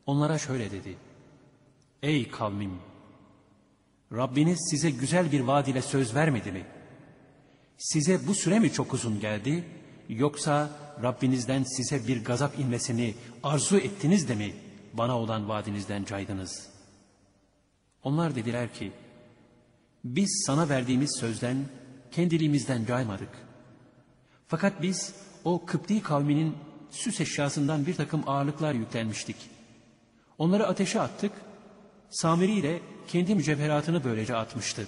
Onlara 0.05 0.37
şöyle 0.37 0.71
dedi. 0.71 0.97
Ey 2.01 2.29
kavmim! 2.29 2.79
Rabbiniz 4.11 4.67
size 4.71 4.89
güzel 4.89 5.31
bir 5.31 5.39
vaad 5.39 5.67
ile 5.67 5.81
söz 5.81 6.15
vermedi 6.15 6.51
mi? 6.51 6.65
Size 7.77 8.27
bu 8.27 8.33
süre 8.33 8.59
mi 8.59 8.71
çok 8.71 8.93
uzun 8.93 9.19
geldi? 9.19 9.63
Yoksa 10.09 10.69
Rabbinizden 11.03 11.63
size 11.63 12.07
bir 12.07 12.23
gazap 12.23 12.59
inmesini 12.59 13.15
arzu 13.43 13.77
ettiniz 13.77 14.29
de 14.29 14.35
mi 14.35 14.53
bana 14.93 15.19
olan 15.19 15.49
vaadinizden 15.49 16.03
caydınız? 16.03 16.69
Onlar 18.03 18.35
dediler 18.35 18.73
ki, 18.73 18.91
biz 20.03 20.43
sana 20.47 20.69
verdiğimiz 20.69 21.17
sözden 21.19 21.57
kendiliğimizden 22.15 22.85
caymadık. 22.85 23.29
Fakat 24.47 24.81
biz 24.81 25.15
o 25.43 25.65
Kıpti 25.65 26.01
kavminin 26.01 26.55
süs 26.89 27.21
eşyasından 27.21 27.85
bir 27.85 27.95
takım 27.95 28.23
ağırlıklar 28.29 28.73
yüklenmiştik. 28.73 29.35
Onları 30.37 30.67
ateşe 30.67 31.01
attık, 31.01 31.31
Samiri 32.09 32.51
ile 32.51 32.81
kendi 33.07 33.35
mücevheratını 33.35 34.03
böylece 34.03 34.35
atmıştı. 34.35 34.87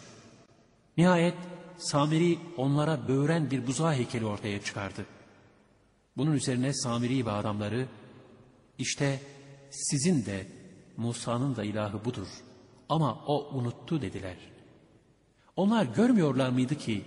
Nihayet 0.98 1.36
Samiri 1.78 2.40
onlara 2.58 3.08
böğren 3.08 3.52
bir 3.52 3.68
buzağı 3.68 3.94
heykeli 3.94 4.26
ortaya 4.26 4.62
çıkardı. 4.62 5.06
Bunun 6.18 6.32
üzerine 6.34 6.74
Samiri 6.74 7.26
ve 7.26 7.32
adamları, 7.32 7.88
işte 8.78 9.20
sizin 9.70 10.26
de 10.26 10.48
Musa'nın 10.98 11.56
da 11.56 11.64
ilahı 11.64 12.06
budur 12.06 12.28
ama 12.90 13.24
o 13.28 13.58
unuttu 13.58 14.02
dediler. 14.02 14.38
Onlar 15.56 15.86
görmüyorlar 15.86 16.50
mıydı 16.50 16.76
ki 16.76 17.06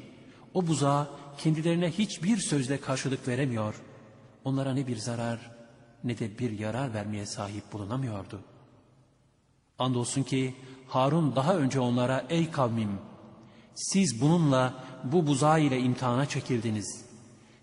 o 0.55 0.67
buzağa 0.67 1.09
kendilerine 1.39 1.91
hiçbir 1.91 2.37
sözle 2.37 2.81
karşılık 2.81 3.29
veremiyor, 3.29 3.75
onlara 4.45 4.75
ne 4.75 4.87
bir 4.87 4.97
zarar 4.97 5.51
ne 6.05 6.19
de 6.19 6.39
bir 6.39 6.59
yarar 6.59 6.95
vermeye 6.95 7.27
sahip 7.27 7.73
bulunamıyordu. 7.73 8.41
Andolsun 9.79 10.23
ki 10.23 10.55
Harun 10.89 11.37
daha 11.37 11.57
önce 11.57 11.81
onlara 11.81 12.27
ey 12.29 12.51
kavmim 12.51 12.99
siz 13.79 14.21
bununla 14.21 14.85
bu 15.05 15.27
buzağı 15.27 15.61
ile 15.61 15.79
imtihana 15.79 16.27
çekildiniz. 16.27 17.05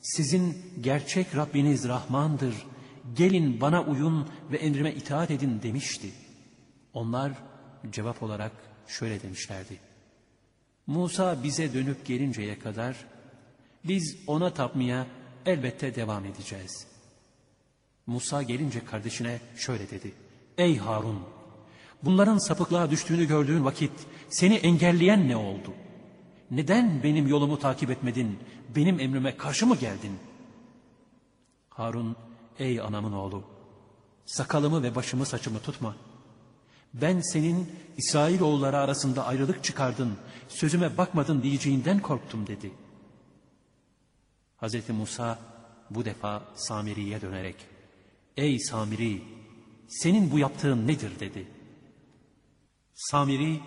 Sizin 0.01 0.57
gerçek 0.81 1.35
Rabbiniz 1.35 1.87
Rahmandır. 1.87 2.55
Gelin 3.13 3.61
bana 3.61 3.83
uyun 3.83 4.29
ve 4.51 4.57
emrime 4.57 4.93
itaat 4.93 5.31
edin 5.31 5.61
demişti. 5.63 6.11
Onlar 6.93 7.31
cevap 7.91 8.23
olarak 8.23 8.51
şöyle 8.87 9.21
demişlerdi. 9.21 9.79
Musa 10.87 11.43
bize 11.43 11.73
dönüp 11.73 12.05
gelinceye 12.05 12.59
kadar 12.59 13.05
biz 13.83 14.17
ona 14.27 14.53
tapmaya 14.53 15.07
elbette 15.45 15.95
devam 15.95 16.25
edeceğiz. 16.25 16.87
Musa 18.07 18.43
gelince 18.43 18.85
kardeşine 18.85 19.39
şöyle 19.55 19.89
dedi. 19.89 20.13
Ey 20.57 20.77
Harun! 20.77 21.19
Bunların 22.03 22.37
sapıklığa 22.37 22.91
düştüğünü 22.91 23.25
gördüğün 23.25 23.65
vakit 23.65 23.91
seni 24.29 24.55
engelleyen 24.55 25.29
ne 25.29 25.35
oldu? 25.37 25.73
Neden 26.51 27.03
benim 27.03 27.27
yolumu 27.27 27.59
takip 27.59 27.89
etmedin, 27.89 28.39
benim 28.75 28.99
emrime 28.99 29.37
karşı 29.37 29.67
mı 29.67 29.75
geldin? 29.75 30.19
Harun, 31.69 32.15
ey 32.59 32.81
anamın 32.81 33.11
oğlu, 33.11 33.43
sakalımı 34.25 34.83
ve 34.83 34.95
başımı 34.95 35.25
saçımı 35.25 35.59
tutma. 35.59 35.95
Ben 37.01 37.21
senin 37.21 37.71
İsrailoğulları 37.97 38.77
arasında 38.77 39.25
ayrılık 39.25 39.63
çıkardın, 39.63 40.17
sözüme 40.47 40.97
bakmadın 40.97 41.43
diyeceğinden 41.43 41.99
korktum 41.99 42.47
dedi. 42.47 42.71
Hazreti 44.57 44.93
Musa 44.93 45.39
bu 45.89 46.05
defa 46.05 46.43
Samiri'ye 46.55 47.21
dönerek, 47.21 47.55
ey 48.37 48.59
Samiri, 48.59 49.21
senin 49.87 50.31
bu 50.31 50.39
yaptığın 50.39 50.87
nedir 50.87 51.19
dedi. 51.19 51.47
Samiri, 52.93 53.59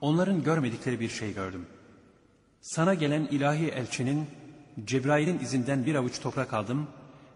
onların 0.00 0.42
görmedikleri 0.42 1.00
bir 1.00 1.08
şey 1.08 1.34
gördüm. 1.34 1.66
Sana 2.60 2.94
gelen 2.94 3.26
ilahi 3.26 3.68
elçinin 3.68 4.26
Cebrail'in 4.84 5.38
izinden 5.38 5.86
bir 5.86 5.94
avuç 5.94 6.20
toprak 6.20 6.54
aldım 6.54 6.86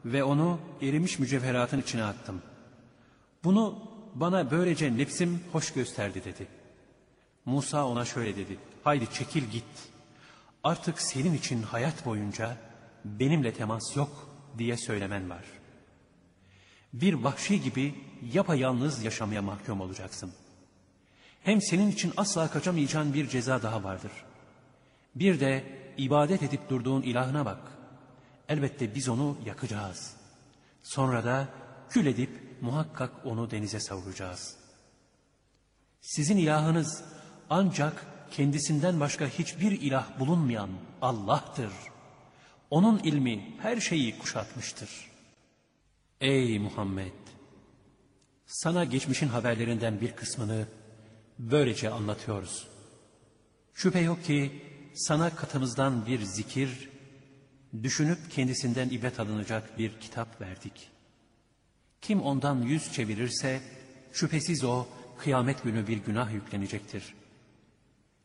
ve 0.04 0.24
onu 0.24 0.58
erimiş 0.82 1.18
mücevheratın 1.18 1.80
içine 1.80 2.04
attım. 2.04 2.42
Bunu 3.44 3.91
bana 4.14 4.50
böylece 4.50 4.96
nefsim 4.96 5.40
hoş 5.52 5.72
gösterdi 5.72 6.24
dedi. 6.24 6.46
Musa 7.44 7.86
ona 7.86 8.04
şöyle 8.04 8.36
dedi. 8.36 8.58
Haydi 8.84 9.12
çekil 9.12 9.44
git. 9.50 9.64
Artık 10.64 11.00
senin 11.00 11.34
için 11.34 11.62
hayat 11.62 12.06
boyunca 12.06 12.56
benimle 13.04 13.52
temas 13.52 13.96
yok 13.96 14.28
diye 14.58 14.76
söylemen 14.76 15.30
var. 15.30 15.44
Bir 16.92 17.14
vahşi 17.14 17.62
gibi 17.62 17.94
yapayalnız 18.32 19.04
yaşamaya 19.04 19.42
mahkum 19.42 19.80
olacaksın. 19.80 20.32
Hem 21.42 21.62
senin 21.62 21.90
için 21.90 22.12
asla 22.16 22.50
kaçamayacağın 22.50 23.14
bir 23.14 23.28
ceza 23.28 23.62
daha 23.62 23.84
vardır. 23.84 24.12
Bir 25.14 25.40
de 25.40 25.64
ibadet 25.96 26.42
edip 26.42 26.70
durduğun 26.70 27.02
ilahına 27.02 27.44
bak. 27.44 27.72
Elbette 28.48 28.94
biz 28.94 29.08
onu 29.08 29.36
yakacağız. 29.46 30.16
Sonra 30.82 31.24
da 31.24 31.48
kül 31.90 32.06
edip 32.06 32.51
muhakkak 32.62 33.26
onu 33.26 33.50
denize 33.50 33.80
savuracağız. 33.80 34.56
Sizin 36.00 36.36
ilahınız 36.36 37.04
ancak 37.50 38.06
kendisinden 38.30 39.00
başka 39.00 39.26
hiçbir 39.26 39.72
ilah 39.72 40.20
bulunmayan 40.20 40.70
Allah'tır. 41.02 41.72
Onun 42.70 42.98
ilmi 42.98 43.56
her 43.58 43.80
şeyi 43.80 44.18
kuşatmıştır. 44.18 44.90
Ey 46.20 46.58
Muhammed! 46.58 47.12
Sana 48.46 48.84
geçmişin 48.84 49.28
haberlerinden 49.28 50.00
bir 50.00 50.12
kısmını 50.12 50.66
böylece 51.38 51.90
anlatıyoruz. 51.90 52.68
Şüphe 53.74 54.00
yok 54.00 54.24
ki 54.24 54.62
sana 54.94 55.34
katımızdan 55.34 56.06
bir 56.06 56.22
zikir, 56.22 56.90
düşünüp 57.82 58.30
kendisinden 58.30 58.88
ibret 58.88 59.20
alınacak 59.20 59.78
bir 59.78 60.00
kitap 60.00 60.40
verdik. 60.40 60.91
Kim 62.02 62.22
ondan 62.22 62.62
yüz 62.62 62.92
çevirirse 62.92 63.60
şüphesiz 64.12 64.64
o 64.64 64.86
kıyamet 65.18 65.62
günü 65.62 65.86
bir 65.86 65.96
günah 65.96 66.32
yüklenecektir. 66.32 67.14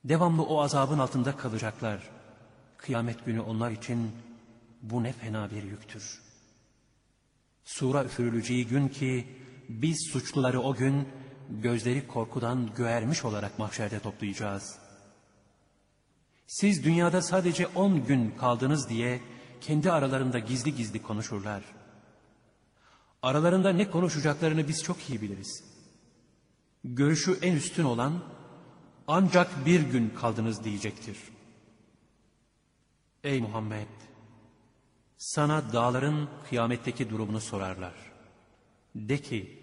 Devamlı 0.04 0.44
o 0.44 0.62
azabın 0.62 1.00
altında 1.00 1.38
kalacaklar. 1.38 2.10
Kıyamet 2.78 3.26
günü 3.26 3.40
onlar 3.40 3.72
için 3.72 4.12
bu 4.82 5.04
ne 5.04 5.14
fena 5.14 5.52
bir 5.52 5.64
yüktür. 5.64 6.22
Sura 7.64 8.04
üfürüleceği 8.04 8.68
gün 8.68 8.88
ki 8.88 9.28
biz 9.70 10.10
suçluları 10.12 10.62
o 10.62 10.76
gün 10.76 11.08
gözleri 11.50 12.08
korkudan 12.08 12.70
göğermiş 12.76 13.26
olarak 13.26 13.60
mahşerde 13.60 14.00
toplayacağız. 14.00 14.80
Siz 16.48 16.84
dünyada 16.84 17.22
sadece 17.22 17.68
on 17.68 18.06
gün 18.06 18.32
kaldınız 18.32 18.90
diye 18.90 19.22
kendi 19.62 19.92
aralarında 19.92 20.40
gizli 20.40 20.76
gizli 20.76 21.02
konuşurlar. 21.02 21.77
Aralarında 23.22 23.74
ne 23.74 23.90
konuşacaklarını 23.90 24.68
biz 24.68 24.84
çok 24.84 25.10
iyi 25.10 25.22
biliriz. 25.22 25.64
Görüşü 26.84 27.40
en 27.42 27.56
üstün 27.56 27.84
olan 27.84 28.24
ancak 29.08 29.66
bir 29.66 29.82
gün 29.82 30.10
kaldınız 30.10 30.64
diyecektir. 30.64 31.18
Ey 33.24 33.42
Muhammed! 33.42 33.88
Sana 35.18 35.74
dağların 35.74 36.30
kıyametteki 36.50 37.10
durumunu 37.10 37.42
sorarlar. 37.42 37.94
De 38.96 39.18
ki, 39.18 39.60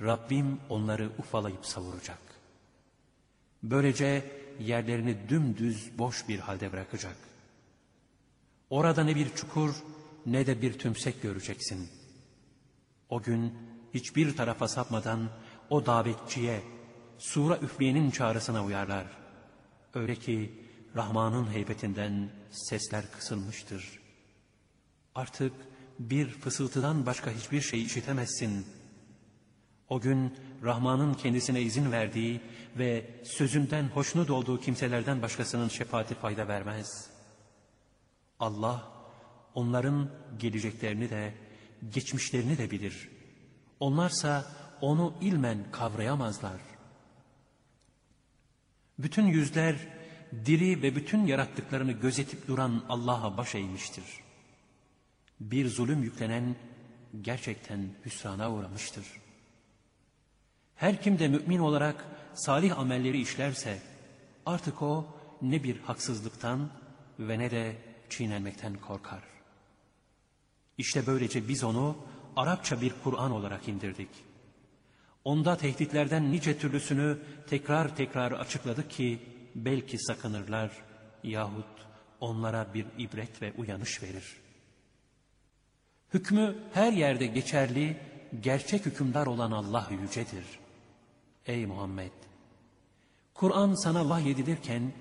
Rabbim 0.00 0.60
onları 0.68 1.10
ufalayıp 1.18 1.66
savuracak. 1.66 2.18
Böylece 3.62 4.32
yerlerini 4.60 5.28
dümdüz 5.28 5.98
boş 5.98 6.28
bir 6.28 6.38
halde 6.38 6.72
bırakacak. 6.72 7.16
Orada 8.70 9.04
ne 9.04 9.14
bir 9.14 9.34
çukur 9.34 9.74
ne 10.26 10.46
de 10.46 10.62
bir 10.62 10.78
tümsek 10.78 11.22
göreceksin. 11.22 11.88
O 13.08 13.22
gün 13.22 13.58
hiçbir 13.94 14.36
tarafa 14.36 14.68
sapmadan 14.68 15.30
o 15.70 15.86
davetçiye, 15.86 16.62
sura 17.18 17.56
üfleyenin 17.56 18.10
çağrısına 18.10 18.64
uyarlar. 18.64 19.06
Öyle 19.94 20.14
ki 20.14 20.64
Rahman'ın 20.96 21.52
heybetinden 21.52 22.30
sesler 22.50 23.12
kısılmıştır. 23.12 24.00
Artık 25.14 25.52
bir 25.98 26.28
fısıltıdan 26.28 27.06
başka 27.06 27.30
hiçbir 27.30 27.60
şey 27.60 27.82
işitemezsin. 27.82 28.66
O 29.88 30.00
gün 30.00 30.34
Rahman'ın 30.64 31.14
kendisine 31.14 31.62
izin 31.62 31.92
verdiği 31.92 32.40
ve 32.78 33.20
sözünden 33.24 33.88
hoşnut 33.88 34.30
olduğu 34.30 34.60
kimselerden 34.60 35.22
başkasının 35.22 35.68
şefaati 35.68 36.14
fayda 36.14 36.48
vermez. 36.48 37.10
Allah 38.40 38.92
onların 39.54 40.10
geleceklerini 40.38 41.10
de 41.10 41.34
geçmişlerini 41.92 42.58
de 42.58 42.70
bilir. 42.70 43.08
Onlarsa 43.80 44.46
onu 44.80 45.14
ilmen 45.20 45.58
kavrayamazlar. 45.72 46.60
Bütün 48.98 49.26
yüzler 49.26 49.76
diri 50.44 50.82
ve 50.82 50.96
bütün 50.96 51.26
yarattıklarını 51.26 51.92
gözetip 51.92 52.48
duran 52.48 52.84
Allah'a 52.88 53.36
baş 53.36 53.54
eğmiştir. 53.54 54.04
Bir 55.40 55.68
zulüm 55.68 56.02
yüklenen 56.02 56.56
gerçekten 57.22 57.88
hüsrana 58.04 58.52
uğramıştır. 58.52 59.06
Her 60.76 61.02
kim 61.02 61.18
de 61.18 61.28
mümin 61.28 61.58
olarak 61.58 62.04
salih 62.34 62.78
amelleri 62.78 63.20
işlerse 63.20 63.82
artık 64.46 64.82
o 64.82 65.06
ne 65.42 65.62
bir 65.62 65.80
haksızlıktan 65.80 66.70
ve 67.18 67.38
ne 67.38 67.50
de 67.50 67.76
çiğnenmekten 68.10 68.74
korkar. 68.74 69.35
İşte 70.78 71.06
böylece 71.06 71.48
biz 71.48 71.64
onu 71.64 71.96
Arapça 72.36 72.80
bir 72.80 72.92
Kur'an 73.04 73.32
olarak 73.32 73.68
indirdik. 73.68 74.08
Onda 75.24 75.56
tehditlerden 75.56 76.32
nice 76.32 76.58
türlüsünü 76.58 77.18
tekrar 77.46 77.96
tekrar 77.96 78.32
açıkladık 78.32 78.90
ki 78.90 79.18
belki 79.54 79.98
sakınırlar 79.98 80.70
yahut 81.22 81.86
onlara 82.20 82.74
bir 82.74 82.86
ibret 82.98 83.42
ve 83.42 83.52
uyanış 83.52 84.02
verir. 84.02 84.36
Hükmü 86.14 86.56
her 86.72 86.92
yerde 86.92 87.26
geçerli, 87.26 87.96
gerçek 88.40 88.86
hükümdar 88.86 89.26
olan 89.26 89.50
Allah 89.50 89.88
yücedir. 90.02 90.44
Ey 91.46 91.66
Muhammed! 91.66 92.12
Kur'an 93.34 93.74
sana 93.74 94.08
vahyedilirken, 94.08 94.92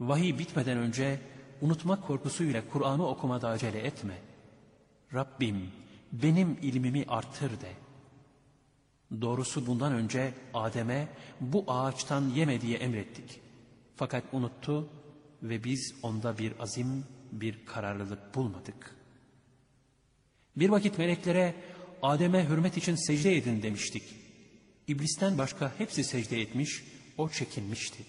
vahiy 0.00 0.38
bitmeden 0.38 0.78
önce 0.78 1.20
unutmak 1.60 2.06
korkusuyla 2.06 2.62
Kur'an'ı 2.72 3.06
okumada 3.06 3.48
acele 3.48 3.78
etme. 3.78 4.29
Rabbim 5.14 5.72
benim 6.12 6.58
ilmimi 6.62 7.04
artır 7.08 7.50
de. 7.60 7.72
Doğrusu 9.20 9.66
bundan 9.66 9.92
önce 9.92 10.34
Adem'e 10.54 11.08
bu 11.40 11.64
ağaçtan 11.68 12.28
yeme 12.28 12.60
diye 12.60 12.78
emrettik. 12.78 13.40
Fakat 13.96 14.24
unuttu 14.32 14.88
ve 15.42 15.64
biz 15.64 15.94
onda 16.02 16.38
bir 16.38 16.52
azim, 16.60 17.04
bir 17.32 17.66
kararlılık 17.66 18.34
bulmadık. 18.34 18.96
Bir 20.56 20.68
vakit 20.68 20.98
meleklere 20.98 21.54
Adem'e 22.02 22.48
hürmet 22.48 22.76
için 22.76 22.94
secde 22.94 23.36
edin 23.36 23.62
demiştik. 23.62 24.02
İblisten 24.86 25.38
başka 25.38 25.72
hepsi 25.78 26.04
secde 26.04 26.40
etmiş, 26.40 26.84
o 27.18 27.28
çekinmişti. 27.28 28.04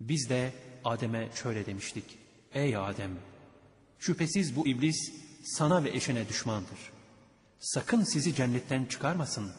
Biz 0.00 0.30
de 0.30 0.52
Adem'e 0.84 1.28
şöyle 1.42 1.66
demiştik. 1.66 2.04
Ey 2.54 2.76
Adem! 2.76 3.10
Şüphesiz 3.98 4.56
bu 4.56 4.66
iblis 4.68 5.25
sana 5.46 5.84
ve 5.84 5.90
eşine 5.90 6.28
düşmandır. 6.28 6.78
Sakın 7.58 8.04
sizi 8.04 8.34
cennetten 8.34 8.84
çıkarmasın. 8.84 9.52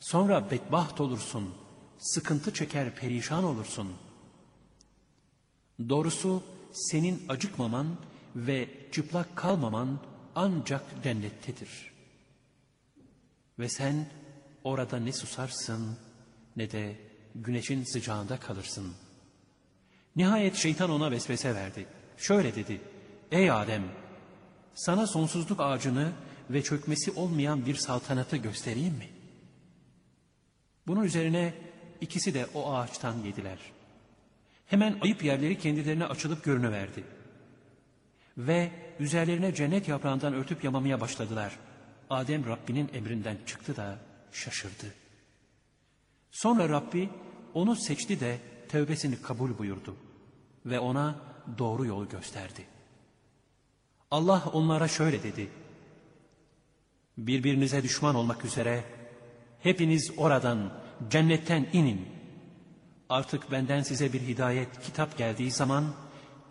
Sonra 0.00 0.50
bedbaht 0.50 1.00
olursun, 1.00 1.54
sıkıntı 1.98 2.54
çeker 2.54 2.94
perişan 2.94 3.44
olursun. 3.44 3.92
Doğrusu 5.88 6.42
senin 6.72 7.22
acıkmaman 7.28 7.96
ve 8.36 8.68
çıplak 8.92 9.36
kalmaman 9.36 9.98
ancak 10.34 11.02
cennettedir. 11.02 11.92
Ve 13.58 13.68
sen 13.68 14.08
orada 14.64 14.96
ne 14.96 15.12
susarsın 15.12 15.98
ne 16.56 16.70
de 16.70 16.96
güneşin 17.34 17.84
sıcağında 17.84 18.40
kalırsın. 18.40 18.94
Nihayet 20.16 20.54
şeytan 20.56 20.90
ona 20.90 21.10
vesvese 21.10 21.54
verdi. 21.54 21.86
Şöyle 22.16 22.54
dedi, 22.54 22.80
ey 23.32 23.50
Adem, 23.50 23.84
sana 24.80 25.06
sonsuzluk 25.06 25.60
ağacını 25.60 26.12
ve 26.50 26.62
çökmesi 26.62 27.10
olmayan 27.10 27.66
bir 27.66 27.74
saltanatı 27.74 28.36
göstereyim 28.36 28.94
mi? 28.94 29.08
Bunun 30.86 31.02
üzerine 31.02 31.54
ikisi 32.00 32.34
de 32.34 32.46
o 32.54 32.72
ağaçtan 32.72 33.14
yediler. 33.24 33.58
Hemen 34.66 34.98
ayıp 35.00 35.24
yerleri 35.24 35.58
kendilerine 35.58 36.04
açılıp 36.04 36.44
görünüverdi. 36.44 37.04
Ve 38.38 38.70
üzerlerine 38.98 39.54
cennet 39.54 39.88
yaprağından 39.88 40.34
örtüp 40.34 40.64
yamamaya 40.64 41.00
başladılar. 41.00 41.58
Adem 42.10 42.46
Rabbinin 42.46 42.90
emrinden 42.94 43.36
çıktı 43.46 43.76
da 43.76 43.98
şaşırdı. 44.32 44.94
Sonra 46.30 46.68
Rabbi 46.68 47.10
onu 47.54 47.76
seçti 47.76 48.20
de 48.20 48.38
tövbesini 48.68 49.22
kabul 49.22 49.58
buyurdu 49.58 49.96
ve 50.66 50.78
ona 50.78 51.16
doğru 51.58 51.86
yolu 51.86 52.08
gösterdi. 52.08 52.66
Allah 54.10 54.44
onlara 54.52 54.88
şöyle 54.88 55.22
dedi. 55.22 55.48
Birbirinize 57.18 57.82
düşman 57.82 58.14
olmak 58.14 58.44
üzere 58.44 58.84
hepiniz 59.62 60.12
oradan 60.16 60.72
cennetten 61.10 61.66
inin. 61.72 62.08
Artık 63.08 63.50
benden 63.50 63.82
size 63.82 64.12
bir 64.12 64.20
hidayet 64.20 64.80
kitap 64.80 65.18
geldiği 65.18 65.50
zaman 65.50 65.94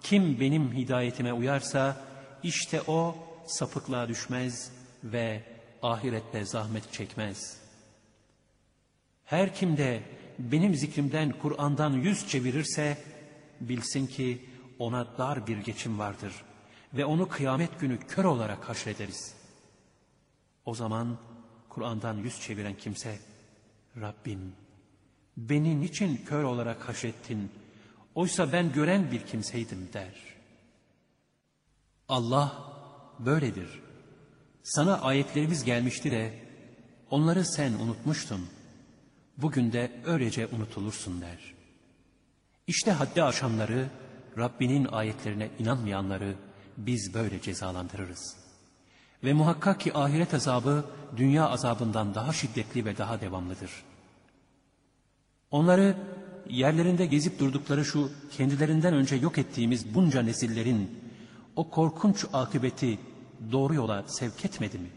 kim 0.03 0.39
benim 0.39 0.73
hidayetime 0.73 1.33
uyarsa 1.33 1.97
işte 2.43 2.81
o 2.87 3.15
sapıklığa 3.47 4.07
düşmez 4.07 4.71
ve 5.03 5.43
ahirette 5.81 6.45
zahmet 6.45 6.93
çekmez. 6.93 7.57
Her 9.25 9.55
kim 9.55 9.77
de 9.77 10.03
benim 10.39 10.75
zikrimden 10.75 11.33
Kur'an'dan 11.41 11.93
yüz 11.93 12.27
çevirirse 12.27 12.97
bilsin 13.61 14.07
ki 14.07 14.45
ona 14.79 15.17
dar 15.17 15.47
bir 15.47 15.57
geçim 15.57 15.99
vardır 15.99 16.33
ve 16.93 17.05
onu 17.05 17.27
kıyamet 17.29 17.79
günü 17.79 17.99
kör 17.99 18.23
olarak 18.23 18.69
haşrederiz. 18.69 19.33
O 20.65 20.75
zaman 20.75 21.17
Kur'an'dan 21.69 22.17
yüz 22.17 22.41
çeviren 22.41 22.73
kimse 22.77 23.19
Rabbim 24.01 24.53
beni 25.37 25.81
niçin 25.81 26.17
kör 26.25 26.43
olarak 26.43 26.89
haşrettin 26.89 27.51
oysa 28.15 28.51
ben 28.51 28.71
gören 28.71 29.11
bir 29.11 29.25
kimseydim 29.25 29.89
der. 29.93 30.15
Allah 32.07 32.73
böyledir. 33.19 33.79
Sana 34.63 35.01
ayetlerimiz 35.01 35.63
gelmişti 35.63 36.11
de 36.11 36.33
onları 37.09 37.45
sen 37.45 37.73
unutmuştun. 37.73 38.49
Bugün 39.37 39.71
de 39.71 39.91
öylece 40.05 40.47
unutulursun 40.47 41.21
der. 41.21 41.53
İşte 42.67 42.91
haddi 42.91 43.23
aşanları, 43.23 43.89
Rabbinin 44.37 44.85
ayetlerine 44.85 45.49
inanmayanları 45.59 46.35
biz 46.85 47.13
böyle 47.13 47.41
cezalandırırız. 47.41 48.37
Ve 49.23 49.33
muhakkak 49.33 49.79
ki 49.79 49.97
ahiret 49.97 50.33
azabı 50.33 50.85
dünya 51.17 51.49
azabından 51.49 52.15
daha 52.15 52.33
şiddetli 52.33 52.85
ve 52.85 52.97
daha 52.97 53.21
devamlıdır. 53.21 53.71
Onları 55.51 55.97
yerlerinde 56.49 57.05
gezip 57.05 57.39
durdukları 57.39 57.85
şu 57.85 58.11
kendilerinden 58.31 58.93
önce 58.93 59.15
yok 59.15 59.37
ettiğimiz 59.37 59.95
bunca 59.95 60.21
nesillerin 60.21 60.99
o 61.55 61.69
korkunç 61.69 62.25
akıbeti 62.33 62.99
doğru 63.51 63.73
yola 63.73 64.03
sevk 64.07 64.45
etmedi 64.45 64.77
mi? 64.77 64.89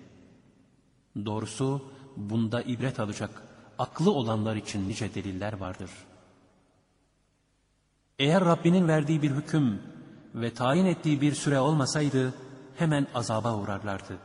Doğrusu 1.26 1.92
bunda 2.16 2.62
ibret 2.62 3.00
alacak 3.00 3.42
aklı 3.78 4.10
olanlar 4.10 4.56
için 4.56 4.88
nice 4.88 5.14
deliller 5.14 5.52
vardır. 5.52 5.90
Eğer 8.18 8.44
Rabbinin 8.44 8.88
verdiği 8.88 9.22
bir 9.22 9.30
hüküm 9.30 9.82
ve 10.34 10.54
tayin 10.54 10.86
ettiği 10.86 11.20
bir 11.20 11.34
süre 11.34 11.60
olmasaydı 11.60 12.34
hemen 12.76 13.06
azaba 13.14 13.56
uğrarlardı. 13.56 14.18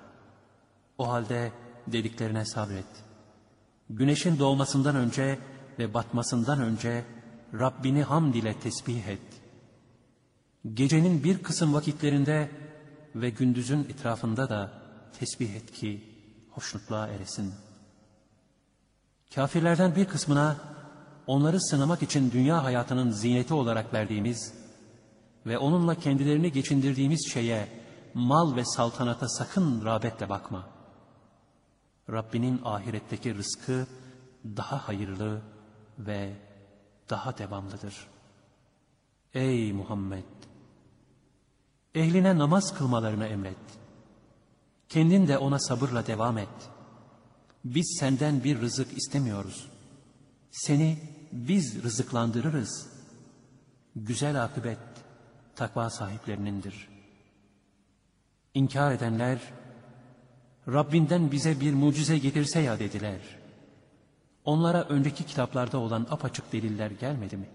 O 0.98 1.10
halde 1.10 1.52
dediklerine 1.88 2.46
sabret. 2.46 2.86
Güneşin 3.90 4.40
doğmasından 4.40 4.96
önce 4.96 5.40
ve 5.80 5.94
batmasından 5.94 6.62
önce 6.62 7.06
Rabbini 7.54 8.04
hamd 8.04 8.34
ile 8.34 8.60
tesbih 8.60 9.08
et. 9.08 9.22
Gecenin 10.74 11.24
bir 11.24 11.44
kısım 11.44 11.74
vakitlerinde 11.74 12.52
ve 13.16 13.30
gündüzün 13.30 13.84
etrafında 13.84 14.50
da 14.50 14.72
tesbih 15.20 15.56
et 15.56 15.72
ki 15.72 16.04
hoşnutluğa 16.52 17.08
eresin. 17.08 17.54
Kafirlerden 19.36 19.96
bir 19.96 20.06
kısmına 20.06 20.56
onları 21.28 21.62
sınamak 21.62 22.04
için 22.04 22.32
dünya 22.32 22.64
hayatının 22.64 23.12
zineti 23.12 23.54
olarak 23.54 23.94
verdiğimiz 23.94 24.54
ve 25.48 25.58
onunla 25.58 25.96
kendilerini 25.96 26.52
geçindirdiğimiz 26.52 27.30
şeye, 27.32 27.68
mal 28.14 28.56
ve 28.56 28.66
saltanata 28.66 29.30
sakın 29.30 29.86
rağbetle 29.86 30.30
bakma. 30.30 30.68
Rabbinin 32.10 32.62
ahiretteki 32.64 33.36
rızkı 33.36 33.88
daha 34.46 34.88
hayırlı 34.88 35.42
ve 36.00 36.34
daha 37.10 37.38
devamlıdır. 37.38 38.08
Ey 39.34 39.74
Muhammed! 39.74 40.24
Ehline 41.96 42.38
namaz 42.38 42.78
kılmalarını 42.78 43.26
emret. 43.28 43.58
Kendin 44.90 45.28
de 45.28 45.38
ona 45.38 45.60
sabırla 45.60 46.08
devam 46.08 46.38
et. 46.38 46.70
Biz 47.66 47.98
senden 48.00 48.44
bir 48.44 48.62
rızık 48.62 48.98
istemiyoruz. 48.98 49.68
Seni 50.52 51.00
biz 51.32 51.84
rızıklandırırız. 51.84 52.88
Güzel 53.96 54.44
akıbet 54.44 54.97
takva 55.58 55.90
sahiplerinindir. 55.90 56.88
İnkar 58.54 58.92
edenler, 58.92 59.40
Rabbinden 60.68 61.32
bize 61.32 61.60
bir 61.60 61.74
mucize 61.74 62.18
getirse 62.18 62.60
ya 62.60 62.80
dediler. 62.80 63.20
Onlara 64.46 64.84
önceki 64.84 65.24
kitaplarda 65.24 65.78
olan 65.78 66.08
apaçık 66.10 66.52
deliller 66.52 66.92
gelmedi 66.92 67.38
mi? 67.38 67.50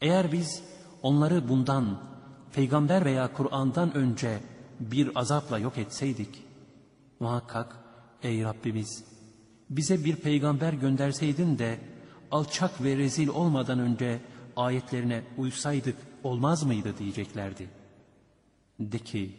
Eğer 0.00 0.32
biz 0.32 0.62
onları 1.02 1.48
bundan, 1.48 1.98
peygamber 2.52 3.04
veya 3.04 3.32
Kur'an'dan 3.32 3.94
önce 3.94 4.40
bir 4.80 5.10
azapla 5.14 5.58
yok 5.58 5.78
etseydik, 5.78 6.42
muhakkak 7.20 7.76
ey 8.22 8.44
Rabbimiz 8.44 9.04
bize 9.70 10.04
bir 10.04 10.16
peygamber 10.16 10.72
gönderseydin 10.72 11.58
de 11.58 11.78
alçak 12.30 12.82
ve 12.84 12.96
rezil 12.96 13.28
olmadan 13.28 13.78
önce 13.78 14.20
ayetlerine 14.56 15.22
uysaydık 15.36 15.96
olmaz 16.24 16.62
mıydı 16.62 16.98
diyeceklerdi. 16.98 17.68
De 18.80 18.98
ki 18.98 19.36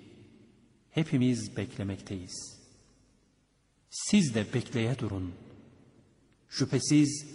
hepimiz 0.91 1.57
beklemekteyiz. 1.57 2.59
Siz 3.89 4.36
de 4.36 4.53
bekleye 4.53 4.99
durun. 4.99 5.34
Şüphesiz 6.49 7.27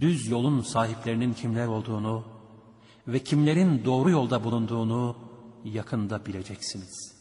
düz 0.00 0.28
yolun 0.28 0.60
sahiplerinin 0.60 1.32
kimler 1.32 1.66
olduğunu 1.66 2.24
ve 3.08 3.18
kimlerin 3.18 3.84
doğru 3.84 4.10
yolda 4.10 4.44
bulunduğunu 4.44 5.16
yakında 5.64 6.26
bileceksiniz.'' 6.26 7.13